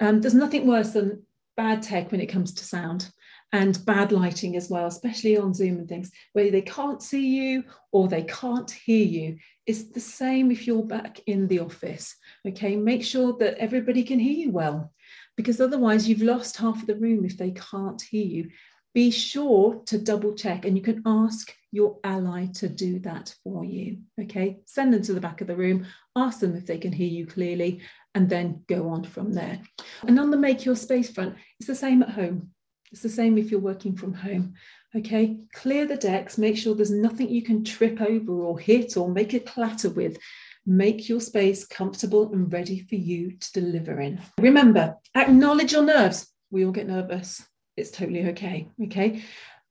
Um, 0.00 0.20
there's 0.20 0.34
nothing 0.34 0.66
worse 0.66 0.92
than 0.92 1.22
bad 1.56 1.82
tech 1.82 2.10
when 2.10 2.20
it 2.20 2.26
comes 2.26 2.54
to 2.54 2.64
sound 2.64 3.10
and 3.52 3.84
bad 3.84 4.12
lighting 4.12 4.56
as 4.56 4.70
well, 4.70 4.86
especially 4.86 5.36
on 5.36 5.52
Zoom 5.52 5.78
and 5.78 5.88
things, 5.88 6.10
where 6.32 6.50
they 6.50 6.62
can't 6.62 7.02
see 7.02 7.26
you 7.26 7.64
or 7.92 8.06
they 8.06 8.22
can't 8.22 8.70
hear 8.70 9.04
you. 9.04 9.38
It's 9.66 9.84
the 9.90 10.00
same 10.00 10.50
if 10.50 10.66
you're 10.66 10.84
back 10.84 11.20
in 11.26 11.48
the 11.48 11.60
office. 11.60 12.16
Okay, 12.46 12.76
make 12.76 13.04
sure 13.04 13.36
that 13.38 13.58
everybody 13.58 14.04
can 14.04 14.18
hear 14.18 14.32
you 14.32 14.50
well, 14.52 14.92
because 15.36 15.60
otherwise 15.60 16.08
you've 16.08 16.22
lost 16.22 16.56
half 16.56 16.80
of 16.80 16.86
the 16.86 16.96
room 16.96 17.24
if 17.24 17.36
they 17.36 17.50
can't 17.50 18.00
hear 18.00 18.24
you 18.24 18.50
be 18.92 19.10
sure 19.10 19.82
to 19.86 19.98
double 19.98 20.34
check 20.34 20.64
and 20.64 20.76
you 20.76 20.82
can 20.82 21.02
ask 21.06 21.54
your 21.72 21.98
ally 22.02 22.46
to 22.46 22.68
do 22.68 22.98
that 23.00 23.34
for 23.44 23.64
you. 23.64 23.98
Okay, 24.20 24.60
send 24.66 24.92
them 24.92 25.02
to 25.02 25.12
the 25.12 25.20
back 25.20 25.40
of 25.40 25.46
the 25.46 25.56
room, 25.56 25.86
ask 26.16 26.40
them 26.40 26.56
if 26.56 26.66
they 26.66 26.78
can 26.78 26.92
hear 26.92 27.08
you 27.08 27.26
clearly, 27.26 27.80
and 28.14 28.28
then 28.28 28.64
go 28.68 28.88
on 28.88 29.04
from 29.04 29.32
there. 29.32 29.60
And 30.06 30.18
on 30.18 30.30
the 30.30 30.36
make 30.36 30.64
your 30.64 30.74
space 30.74 31.10
front, 31.10 31.36
it's 31.58 31.68
the 31.68 31.74
same 31.74 32.02
at 32.02 32.10
home. 32.10 32.50
It's 32.90 33.02
the 33.02 33.08
same 33.08 33.38
if 33.38 33.52
you're 33.52 33.60
working 33.60 33.96
from 33.96 34.12
home. 34.12 34.54
Okay, 34.96 35.38
clear 35.54 35.86
the 35.86 35.96
decks, 35.96 36.38
make 36.38 36.56
sure 36.56 36.74
there's 36.74 36.90
nothing 36.90 37.28
you 37.28 37.42
can 37.42 37.62
trip 37.62 38.00
over 38.00 38.32
or 38.32 38.58
hit 38.58 38.96
or 38.96 39.08
make 39.08 39.32
a 39.34 39.40
clatter 39.40 39.90
with. 39.90 40.18
Make 40.66 41.08
your 41.08 41.20
space 41.20 41.64
comfortable 41.64 42.32
and 42.32 42.52
ready 42.52 42.80
for 42.80 42.96
you 42.96 43.36
to 43.38 43.52
deliver 43.52 44.00
in. 44.00 44.20
Remember, 44.38 44.96
acknowledge 45.14 45.72
your 45.72 45.84
nerves. 45.84 46.26
We 46.50 46.66
all 46.66 46.72
get 46.72 46.88
nervous 46.88 47.46
it's 47.80 47.90
totally 47.90 48.28
okay. 48.28 48.68
Okay. 48.84 49.22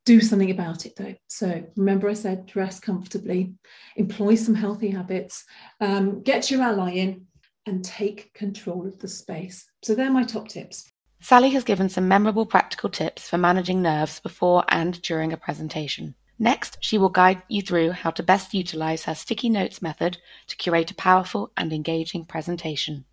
Do 0.05 0.19
something 0.21 0.51
about 0.51 0.85
it 0.85 0.95
though. 0.95 1.15
So 1.27 1.63
remember, 1.75 2.09
I 2.09 2.13
said 2.13 2.45
dress 2.45 2.79
comfortably, 2.79 3.53
employ 3.95 4.35
some 4.35 4.55
healthy 4.55 4.89
habits, 4.89 5.45
um, 5.81 6.23
get 6.23 6.49
your 6.49 6.61
ally 6.61 6.91
in, 6.91 7.27
and 7.65 7.83
take 7.83 8.33
control 8.33 8.87
of 8.87 8.97
the 8.99 9.07
space. 9.07 9.65
So 9.83 9.93
they're 9.93 10.09
my 10.09 10.23
top 10.23 10.47
tips. 10.47 10.89
Sally 11.21 11.49
has 11.49 11.63
given 11.63 11.89
some 11.89 12.07
memorable 12.07 12.45
practical 12.45 12.89
tips 12.89 13.29
for 13.29 13.37
managing 13.37 13.81
nerves 13.81 14.19
before 14.19 14.63
and 14.69 15.01
during 15.01 15.33
a 15.33 15.37
presentation. 15.37 16.15
Next, 16.39 16.77
she 16.79 16.97
will 16.97 17.09
guide 17.09 17.43
you 17.49 17.61
through 17.61 17.91
how 17.91 18.11
to 18.11 18.23
best 18.23 18.53
utilize 18.53 19.03
her 19.03 19.13
sticky 19.13 19.49
notes 19.49 19.81
method 19.81 20.17
to 20.47 20.55
curate 20.55 20.91
a 20.91 20.95
powerful 20.95 21.51
and 21.57 21.73
engaging 21.73 22.25
presentation. 22.25 23.03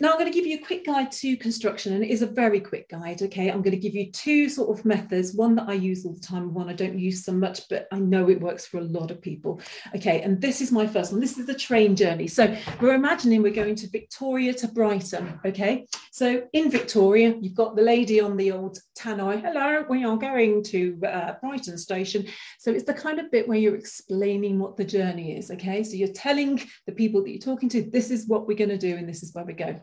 Now 0.00 0.12
I'm 0.12 0.18
going 0.18 0.30
to 0.30 0.38
give 0.38 0.46
you 0.46 0.58
a 0.58 0.64
quick 0.64 0.86
guide 0.86 1.10
to 1.10 1.36
construction 1.36 1.92
and 1.92 2.04
it 2.04 2.10
is 2.10 2.22
a 2.22 2.26
very 2.26 2.60
quick 2.60 2.88
guide. 2.88 3.20
Okay, 3.20 3.50
I'm 3.50 3.62
going 3.62 3.74
to 3.74 3.80
give 3.80 3.96
you 3.96 4.12
two 4.12 4.48
sort 4.48 4.78
of 4.78 4.84
methods, 4.84 5.34
one 5.34 5.56
that 5.56 5.68
I 5.68 5.72
use 5.72 6.06
all 6.06 6.12
the 6.12 6.20
time, 6.20 6.54
one 6.54 6.68
I 6.68 6.72
don't 6.72 6.96
use 6.96 7.24
so 7.24 7.32
much, 7.32 7.68
but 7.68 7.88
I 7.90 7.98
know 7.98 8.30
it 8.30 8.40
works 8.40 8.64
for 8.64 8.78
a 8.78 8.84
lot 8.84 9.10
of 9.10 9.20
people. 9.20 9.60
Okay, 9.96 10.22
and 10.22 10.40
this 10.40 10.60
is 10.60 10.70
my 10.70 10.86
first 10.86 11.10
one. 11.10 11.20
This 11.20 11.36
is 11.36 11.46
the 11.46 11.54
train 11.54 11.96
journey. 11.96 12.28
So 12.28 12.56
we're 12.80 12.94
imagining 12.94 13.42
we're 13.42 13.52
going 13.52 13.74
to 13.74 13.90
Victoria 13.90 14.54
to 14.54 14.68
Brighton. 14.68 15.40
Okay, 15.44 15.86
so 16.12 16.44
in 16.52 16.70
Victoria, 16.70 17.34
you've 17.40 17.56
got 17.56 17.74
the 17.74 17.82
lady 17.82 18.20
on 18.20 18.36
the 18.36 18.52
old 18.52 18.78
tannoy. 18.96 19.42
Hello, 19.42 19.84
we 19.88 20.04
are 20.04 20.16
going 20.16 20.62
to 20.64 20.96
uh, 21.08 21.34
Brighton 21.40 21.76
station. 21.76 22.24
So 22.60 22.70
it's 22.70 22.84
the 22.84 22.94
kind 22.94 23.18
of 23.18 23.32
bit 23.32 23.48
where 23.48 23.58
you're 23.58 23.74
explaining 23.74 24.60
what 24.60 24.76
the 24.76 24.84
journey 24.84 25.36
is. 25.36 25.50
Okay, 25.50 25.82
so 25.82 25.96
you're 25.96 26.12
telling 26.12 26.62
the 26.86 26.92
people 26.92 27.24
that 27.24 27.30
you're 27.30 27.40
talking 27.40 27.68
to, 27.70 27.82
this 27.82 28.12
is 28.12 28.28
what 28.28 28.46
we're 28.46 28.56
going 28.56 28.70
to 28.70 28.78
do 28.78 28.96
and 28.96 29.08
this 29.08 29.24
is 29.24 29.34
where 29.34 29.44
we 29.44 29.54
go. 29.54 29.80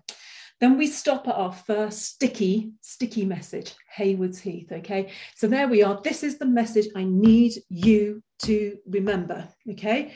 Then 0.62 0.78
we 0.78 0.88
stop 0.88 1.28
at 1.28 1.36
our 1.36 1.52
first 1.52 2.04
sticky, 2.04 2.72
sticky 2.82 3.26
message, 3.26 3.74
Haywards 3.98 4.40
Heath. 4.40 4.72
Okay. 4.72 5.12
So 5.36 5.48
there 5.48 5.68
we 5.68 5.84
are. 5.84 6.00
This 6.02 6.24
is 6.24 6.38
the 6.38 6.46
message 6.46 6.88
I 6.96 7.04
need 7.04 7.54
you 7.70 8.24
to 8.44 8.78
remember. 8.88 9.48
Okay. 9.72 10.14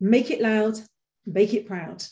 Make 0.00 0.30
it 0.30 0.40
loud, 0.40 0.78
make 1.26 1.54
it 1.54 1.66
proud. 1.66 2.04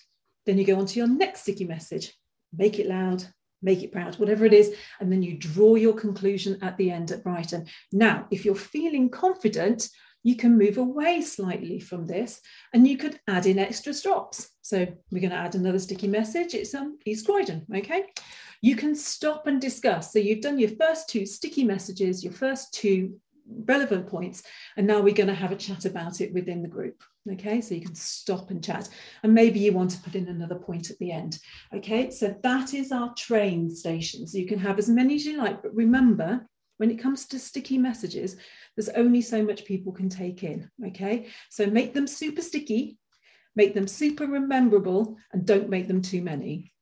Then 0.47 0.59
you 0.59 0.65
go 0.65 0.79
on 0.79 0.87
to 0.87 0.99
your 0.99 1.09
next 1.09 1.43
sticky 1.43 1.65
message, 1.65 2.15
make 2.57 2.79
it 2.79 2.87
loud, 2.87 3.25
make 3.63 3.83
it 3.83 3.93
proud, 3.93 4.19
whatever 4.19 4.45
it 4.45 4.53
is. 4.53 4.75
And 5.01 5.13
then 5.13 5.23
you 5.23 5.37
draw 5.37 5.75
your 5.75 5.95
conclusion 5.95 6.59
at 6.63 6.77
the 6.79 6.91
end 6.91 7.11
at 7.11 7.23
Brighton. 7.23 7.67
Now, 7.93 8.27
if 8.31 8.45
you're 8.45 8.55
feeling 8.55 9.11
confident, 9.11 9.89
you 10.27 10.35
can 10.35 10.59
move 10.59 10.77
away 10.77 11.23
slightly 11.23 11.79
from 11.79 12.05
this 12.05 12.41
and 12.75 12.85
you 12.85 12.97
could 12.99 13.21
add 13.29 13.47
in 13.47 13.61
extra 13.61 13.95
stops. 13.95 14.51
So 14.61 14.85
we're 15.13 15.21
going 15.21 15.31
to 15.31 15.37
add 15.37 15.55
another 15.55 15.79
sticky 15.79 16.09
message. 16.09 16.53
It's 16.53 16.75
um, 16.75 16.99
East 17.07 17.27
Croydon, 17.27 17.65
okay? 17.73 18.07
You 18.61 18.75
can 18.75 18.97
stop 18.97 19.47
and 19.47 19.61
discuss. 19.61 20.13
So 20.13 20.19
you've 20.19 20.41
done 20.41 20.59
your 20.59 20.71
first 20.71 21.09
two 21.09 21.27
sticky 21.27 21.63
messages, 21.63 22.25
your 22.25 22.33
first 22.33 22.75
two 22.75 23.21
relevant 23.69 24.09
points, 24.09 24.43
and 24.77 24.85
now 24.85 25.01
we're 25.01 25.15
going 25.15 25.29
to 25.29 25.35
have 25.35 25.53
a 25.53 25.57
chat 25.57 25.85
about 25.85 26.21
it 26.21 26.35
within 26.35 26.61
the 26.61 26.69
group. 26.69 27.05
Okay, 27.33 27.61
so 27.61 27.77
you 27.77 27.83
can 27.83 27.95
stop 27.95 28.51
and 28.51 28.65
chat, 28.65 28.89
and 29.23 29.33
maybe 29.33 29.61
you 29.61 29.73
want 29.73 29.93
to 29.93 30.01
put 30.01 30.17
in 30.17 30.27
another 30.27 30.57
point 30.57 30.91
at 30.91 30.99
the 30.99 31.13
end. 31.13 31.39
Okay, 31.73 32.11
so 32.11 32.35
that 32.43 32.75
is 32.75 32.91
our 32.91 33.15
train 33.15 33.71
station. 33.71 34.27
So 34.27 34.39
you 34.39 34.47
can 34.47 34.59
have 34.59 34.79
as 34.79 34.89
many 34.89 35.15
as 35.15 35.25
you 35.25 35.39
like, 35.39 35.63
but 35.63 35.75
remember 35.75 36.47
when 36.79 36.91
it 36.91 37.03
comes 37.03 37.27
to 37.27 37.39
sticky 37.39 37.79
messages, 37.79 38.37
there's 38.77 38.89
only 38.91 39.23
so 39.23 39.43
much 39.43 39.65
people 39.65 39.93
can 39.93 40.09
take 40.09 40.45
in. 40.45 40.71
Okay. 40.89 41.29
So 41.51 41.67
make 41.67 41.95
them 41.95 42.07
super 42.07 42.43
sticky, 42.43 42.99
make 43.55 43.75
them 43.75 43.89
super 43.89 44.27
rememberable, 44.27 45.17
and 45.33 45.47
don't 45.47 45.71
make 45.71 45.89
them 45.89 46.03
too 46.03 46.23
many. 46.23 46.73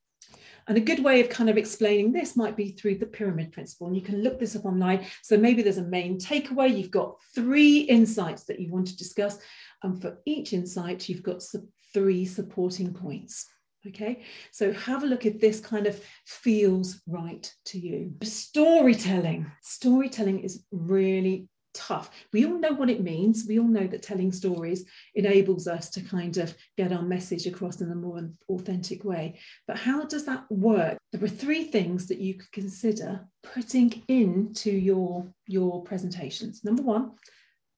And 0.67 0.79
a 0.79 0.81
good 0.81 1.05
way 1.05 1.21
of 1.21 1.29
kind 1.29 1.51
of 1.51 1.59
explaining 1.59 2.13
this 2.13 2.37
might 2.37 2.57
be 2.57 2.71
through 2.71 2.97
the 2.97 3.07
pyramid 3.07 3.53
principle. 3.53 3.87
And 3.87 3.95
you 3.95 4.03
can 4.03 4.23
look 4.23 4.39
this 4.39 4.57
up 4.57 4.65
online. 4.65 5.07
So 5.23 5.37
maybe 5.37 5.63
there's 5.63 5.79
a 5.79 5.85
main 5.85 6.19
takeaway. 6.19 6.75
You've 6.75 6.91
got 6.91 7.17
three 7.35 7.81
insights 7.81 8.45
that 8.45 8.61
you 8.61 8.73
want 8.73 8.87
to 8.87 8.97
discuss. 8.97 9.39
And 9.83 10.01
for 10.01 10.19
each 10.25 10.55
insight, 10.55 11.09
you've 11.09 11.23
got 11.23 11.43
three 11.93 12.25
supporting 12.25 12.95
points. 12.95 13.47
Okay, 13.87 14.23
so 14.51 14.73
have 14.73 15.03
a 15.03 15.07
look 15.07 15.27
if 15.27 15.41
this 15.41 15.61
kind 15.61 15.87
of 15.87 16.03
feels 16.25 17.03
right 17.07 17.53
to 17.67 17.79
you. 17.79 18.15
Storytelling. 18.23 19.51
Storytelling 19.63 20.41
is 20.41 20.65
really 20.71 21.49
tough. 21.75 22.11
We 22.33 22.47
all 22.47 22.59
know 22.59 22.73
what 22.73 22.89
it 22.89 23.03
means. 23.03 23.45
We 23.47 23.59
all 23.59 23.69
know 23.69 23.87
that 23.87 24.03
telling 24.03 24.33
stories 24.33 24.87
enables 25.15 25.67
us 25.67 25.91
to 25.91 26.01
kind 26.01 26.39
of 26.39 26.57
get 26.79 26.93
our 26.93 27.03
message 27.03 27.47
across 27.47 27.81
in 27.81 27.91
a 27.91 27.95
more 27.95 28.31
authentic 28.49 29.05
way. 29.05 29.39
But 29.67 29.77
how 29.77 30.05
does 30.05 30.25
that 30.27 30.51
work? 30.51 30.97
There 31.13 31.23
are 31.23 31.29
three 31.29 31.65
things 31.65 32.07
that 32.07 32.21
you 32.21 32.35
could 32.35 32.53
consider 32.53 33.27
putting 33.43 34.03
into 34.09 34.71
your, 34.71 35.27
your 35.47 35.83
presentations. 35.83 36.65
Number 36.65 36.83
one, 36.83 37.13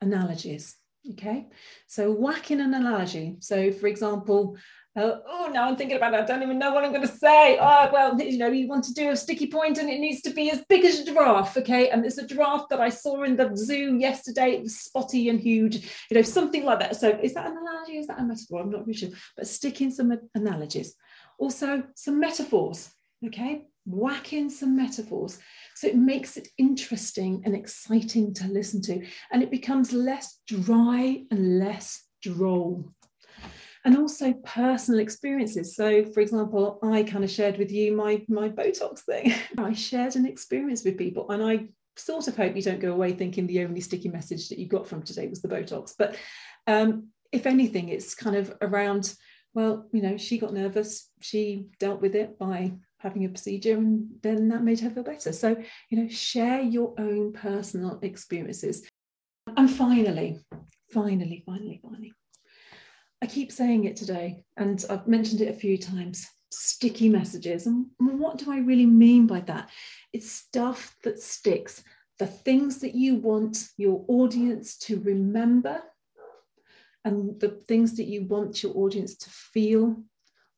analogies. 0.01 0.77
Okay, 1.13 1.47
so 1.87 2.11
whack 2.11 2.51
in 2.51 2.61
an 2.61 2.75
analogy. 2.75 3.37
So, 3.39 3.71
for 3.71 3.87
example, 3.87 4.57
uh, 4.97 5.19
oh, 5.29 5.51
now 5.53 5.69
I'm 5.69 5.77
thinking 5.77 5.99
about 5.99 6.15
it. 6.15 6.21
I 6.21 6.25
don't 6.25 6.43
even 6.43 6.59
know 6.59 6.73
what 6.73 6.83
I'm 6.83 6.91
going 6.93 7.07
to 7.07 7.15
say. 7.15 7.59
Oh, 7.61 7.91
well, 7.93 8.19
you 8.19 8.39
know, 8.39 8.49
you 8.49 8.67
want 8.67 8.85
to 8.85 8.95
do 8.95 9.11
a 9.11 9.17
sticky 9.17 9.49
point 9.49 9.77
and 9.77 9.91
it 9.91 10.01
needs 10.01 10.23
to 10.23 10.31
be 10.31 10.51
as 10.51 10.65
big 10.71 10.87
as 10.87 11.01
a 11.01 11.05
giraffe. 11.05 11.57
Okay. 11.59 11.91
And 11.91 12.05
it's 12.07 12.17
a 12.17 12.27
giraffe 12.27 12.69
that 12.71 12.81
I 12.81 12.89
saw 12.89 13.23
in 13.25 13.37
the 13.37 13.55
zoo 13.55 13.99
yesterday. 13.99 14.53
It 14.53 14.63
was 14.63 14.79
spotty 14.79 15.29
and 15.29 15.39
huge, 15.39 15.77
you 16.11 16.15
know, 16.15 16.23
something 16.23 16.65
like 16.65 16.81
that. 16.81 16.97
So 16.97 17.11
is 17.11 17.35
that 17.35 17.51
an 17.51 17.59
analogy? 17.59 17.99
Is 17.99 18.07
that 18.07 18.21
a 18.21 18.25
metaphor? 18.25 18.63
I'm 18.63 18.71
not 18.71 18.87
really 18.87 18.95
sure. 18.95 19.11
But 19.37 19.47
stick 19.47 19.83
in 19.83 19.93
some 19.93 20.19
analogies. 20.35 20.95
Also, 21.39 21.83
some 21.95 22.19
metaphors. 22.19 22.91
Okay. 23.27 23.67
Whack 23.85 24.33
in 24.33 24.49
some 24.49 24.75
metaphors. 24.75 25.39
So 25.75 25.89
it 25.89 25.97
makes 25.97 26.39
it 26.39 26.49
interesting 26.57 27.43
and 27.45 27.55
exciting 27.55 28.33
to 28.35 28.49
listen 28.49 28.81
to. 28.83 29.05
And 29.31 29.43
it 29.43 29.51
becomes 29.51 29.93
less 29.93 30.41
dry 30.47 31.23
and 31.31 31.59
less 31.59 32.03
droll 32.23 32.95
and 33.87 33.97
also 33.97 34.33
personal 34.45 34.99
experiences. 34.99 35.77
So, 35.77 36.05
for 36.07 36.19
example, 36.19 36.81
I 36.83 37.05
kind 37.05 37.23
of 37.23 37.31
shared 37.31 37.57
with 37.57 37.71
you 37.71 37.97
my 37.97 38.23
my 38.29 38.49
Botox 38.49 39.01
thing. 39.01 39.33
I 39.59 39.73
shared 39.73 40.17
an 40.17 40.27
experience 40.27 40.85
with 40.85 40.99
people, 40.99 41.31
and 41.31 41.43
I 41.43 41.69
sort 41.95 42.27
of 42.27 42.37
hope 42.37 42.57
you 42.57 42.63
don't 42.63 42.81
go 42.81 42.93
away 42.93 43.13
thinking 43.13 43.47
the 43.47 43.65
only 43.65 43.81
sticky 43.81 44.09
message 44.09 44.49
that 44.49 44.59
you 44.59 44.67
got 44.67 44.89
from 44.89 45.03
today 45.03 45.29
was 45.29 45.41
the 45.41 45.49
Botox. 45.49 45.95
But 45.97 46.17
um, 46.67 47.11
if 47.31 47.47
anything, 47.47 47.89
it's 47.89 48.15
kind 48.15 48.37
of 48.37 48.53
around. 48.61 49.15
Well, 49.55 49.89
you 49.93 50.03
know, 50.03 50.19
she 50.19 50.37
got 50.37 50.53
nervous. 50.53 51.09
She 51.23 51.69
dealt 51.79 52.03
with 52.03 52.15
it 52.15 52.39
by 52.39 52.75
having 52.99 53.25
a 53.25 53.29
procedure, 53.29 53.77
and 53.77 54.09
then 54.21 54.49
that 54.49 54.65
made 54.65 54.81
her 54.81 54.91
feel 54.91 55.05
better. 55.05 55.33
So, 55.33 55.57
you 55.91 56.03
know, 56.03 56.09
share 56.09 56.61
your 56.61 56.93
own 56.99 57.33
personal 57.33 58.01
experiences. 58.03 58.87
And 59.57 59.71
finally, 59.71 60.41
finally, 60.91 61.45
finally, 61.47 61.81
finally, 61.81 62.13
I 63.23 63.27
keep 63.27 63.51
saying 63.51 63.85
it 63.85 63.97
today, 63.97 64.45
and 64.57 64.85
I've 64.91 65.09
mentioned 65.09 65.41
it 65.41 65.49
a 65.49 65.59
few 65.59 65.79
times 65.79 66.27
sticky 66.51 67.09
messages. 67.09 67.67
And 67.67 67.87
what 67.99 68.39
do 68.39 68.53
I 68.53 68.59
really 68.59 68.87
mean 68.87 69.27
by 69.27 69.41
that? 69.41 69.71
It's 70.13 70.31
stuff 70.31 70.97
that 71.03 71.21
sticks, 71.21 71.83
the 72.19 72.27
things 72.27 72.79
that 72.79 72.95
you 72.95 73.17
want 73.17 73.69
your 73.77 74.05
audience 74.09 74.77
to 74.79 75.01
remember, 75.01 75.83
and 77.05 77.39
the 77.41 77.61
things 77.69 77.97
that 77.97 78.07
you 78.07 78.27
want 78.27 78.63
your 78.63 78.77
audience 78.77 79.17
to 79.17 79.31
feel 79.31 80.03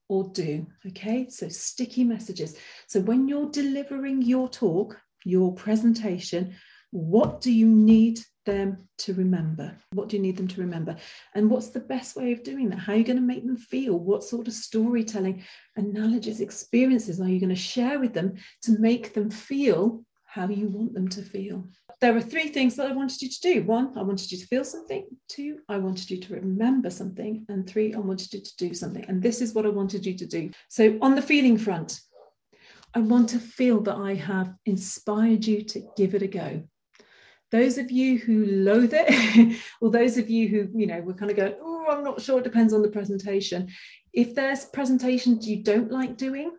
or 0.09 0.31
do. 0.33 0.67
Okay, 0.87 1.29
so 1.29 1.49
sticky 1.49 2.05
messages. 2.05 2.57
So 2.87 3.01
when 3.01 3.29
you're 3.29 3.51
delivering 3.51 4.23
your 4.23 4.49
talk, 4.49 4.99
your 5.25 5.55
presentation, 5.55 6.55
what 6.91 7.43
do 7.43 7.53
you 7.53 7.67
need 7.67 8.21
them 8.49 8.89
to 8.97 9.13
remember? 9.13 9.77
What 9.93 10.09
do 10.09 10.17
you 10.17 10.23
need 10.23 10.39
them 10.39 10.49
to 10.49 10.61
remember? 10.63 10.97
And 11.35 11.51
what's 11.51 11.69
the 11.69 11.81
best 11.81 12.17
way 12.17 12.33
of 12.33 12.43
doing 12.43 12.71
that? 12.71 12.79
How 12.79 12.95
are 12.95 12.97
you 12.97 13.05
going 13.05 13.19
to 13.19 13.23
make 13.23 13.45
them 13.45 13.59
feel? 13.59 13.99
What 13.99 14.25
sort 14.25 14.49
of 14.49 14.55
storytelling, 14.55 15.45
analogies, 15.77 16.41
experiences 16.41 17.21
are 17.21 17.29
you 17.29 17.41
going 17.41 17.51
to 17.51 17.55
share 17.55 18.01
with 18.01 18.15
them 18.15 18.37
to 18.63 18.79
make 18.79 19.13
them 19.13 19.31
feel 19.31 20.03
how 20.25 20.49
you 20.49 20.69
want 20.69 20.95
them 20.95 21.09
to 21.09 21.23
feel? 21.23 21.69
There 22.01 22.17
are 22.17 22.23
three 22.23 22.49
things 22.49 22.75
that 22.77 22.87
I 22.87 22.95
wanted 22.95 23.21
you 23.21 23.29
to 23.29 23.41
do. 23.41 23.63
One, 23.65 23.93
I 23.99 24.03
wanted 24.03 24.33
you 24.33 24.39
to 24.39 24.47
feel 24.47 24.65
something. 24.65 25.05
Two, 25.29 25.59
I 25.69 25.77
wanted 25.77 26.09
you 26.11 26.19
to 26.19 26.35
remember 26.35 26.89
something. 26.89 27.45
And 27.51 27.69
three, 27.69 27.93
I 27.93 27.99
wanted 27.99 28.33
you 28.33 28.41
to 28.41 28.57
do 28.57 28.73
something. 28.73 29.05
And 29.09 29.23
this 29.23 29.43
is 29.43 29.53
what 29.53 29.67
I 29.67 29.71
wanted 29.71 30.07
you 30.07 30.15
to 30.17 30.27
do. 30.27 30.51
So, 30.71 30.97
on 31.03 31.15
the 31.15 31.23
feeling 31.23 31.59
front, 31.59 32.01
I 32.95 33.01
want 33.01 33.29
to 33.31 33.39
feel 33.39 33.83
that 33.83 33.97
I 33.97 34.15
have 34.15 34.55
inspired 34.65 35.45
you 35.45 35.63
to 35.65 35.83
give 35.97 36.15
it 36.15 36.23
a 36.23 36.29
go 36.29 36.63
those 37.51 37.79
of 37.79 37.91
you 37.91 38.19
who 38.19 38.45
loathe 38.47 38.93
it, 38.95 39.57
or 39.81 39.91
those 39.91 40.19
of 40.19 40.29
you 40.29 40.49
who, 40.49 40.69
you 40.79 40.87
know, 40.87 41.01
were 41.01 41.15
kind 41.15 41.31
of 41.31 41.37
going, 41.37 41.55
oh, 41.61 41.87
I'm 41.89 42.05
not 42.05 42.21
sure, 42.21 42.39
it 42.39 42.45
depends 42.45 42.73
on 42.73 42.83
the 42.83 42.89
presentation. 42.89 43.69
If 44.13 44.35
there's 44.35 44.67
presentations 44.67 45.49
you 45.49 45.63
don't 45.63 45.91
like 45.91 46.17
doing, 46.17 46.53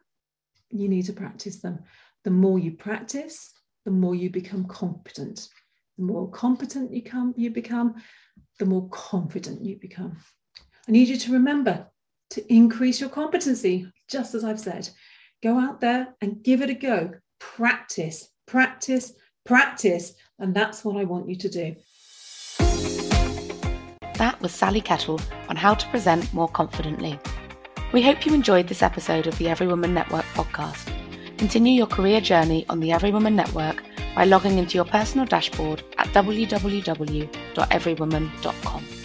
you 0.70 0.88
need 0.88 1.06
to 1.06 1.14
practice 1.14 1.62
them. 1.62 1.80
The 2.24 2.32
more 2.32 2.60
you 2.60 2.72
practice, 2.72 3.54
the 3.86 3.92
more 3.92 4.16
you 4.16 4.30
become 4.30 4.66
competent. 4.66 5.48
The 5.98 6.04
more 6.04 6.30
competent 6.30 6.94
you, 6.94 7.02
come, 7.02 7.34
you 7.38 7.50
become, 7.52 7.96
the 8.58 8.66
more 8.66 8.88
confident 8.90 9.64
you 9.64 9.78
become. 9.78 10.18
I 10.88 10.92
need 10.92 11.08
you 11.08 11.18
to 11.18 11.34
remember 11.34 11.88
to 12.32 12.54
increase 12.54 13.02
your 13.02 13.10
competency, 13.10 13.92
just 14.10 14.36
as 14.36 14.44
I've 14.44 14.60
said. 14.60 14.90
Go 15.42 15.58
out 15.58 15.82
there 15.82 16.16
and 16.22 16.44
give 16.44 16.62
it 16.62 16.70
a 16.70 16.74
go. 16.74 17.12
Practice, 17.40 18.30
practice, 18.46 19.14
practice. 19.46 20.14
And 20.40 20.54
that's 20.54 20.86
what 20.86 20.98
I 20.98 21.04
want 21.04 21.30
you 21.30 21.36
to 21.36 21.50
do. 21.50 21.76
That 24.16 24.42
was 24.42 24.52
Sally 24.52 24.82
Kettle 24.82 25.22
on 25.48 25.56
how 25.56 25.74
to 25.74 25.88
present 25.90 26.34
more 26.34 26.50
confidently. 26.50 27.18
We 27.94 28.02
hope 28.02 28.26
you 28.26 28.34
enjoyed 28.34 28.68
this 28.68 28.84
episode 28.84 29.28
of 29.28 29.38
the 29.38 29.46
everywoman 29.46 29.92
Network 29.92 30.26
podcast. 30.34 30.92
Continue 31.38 31.72
your 31.74 31.88
career 31.88 32.20
journey 32.22 32.66
on 32.70 32.82
the 32.82 32.90
everywoman 32.90 33.34
Network 33.34 33.82
by 34.16 34.26
logging 34.26 34.58
into 34.58 34.76
your 34.76 34.86
personal 34.86 35.26
dashboard 35.26 35.84
at 35.98 36.08
www.everywoman.com. 36.08 38.99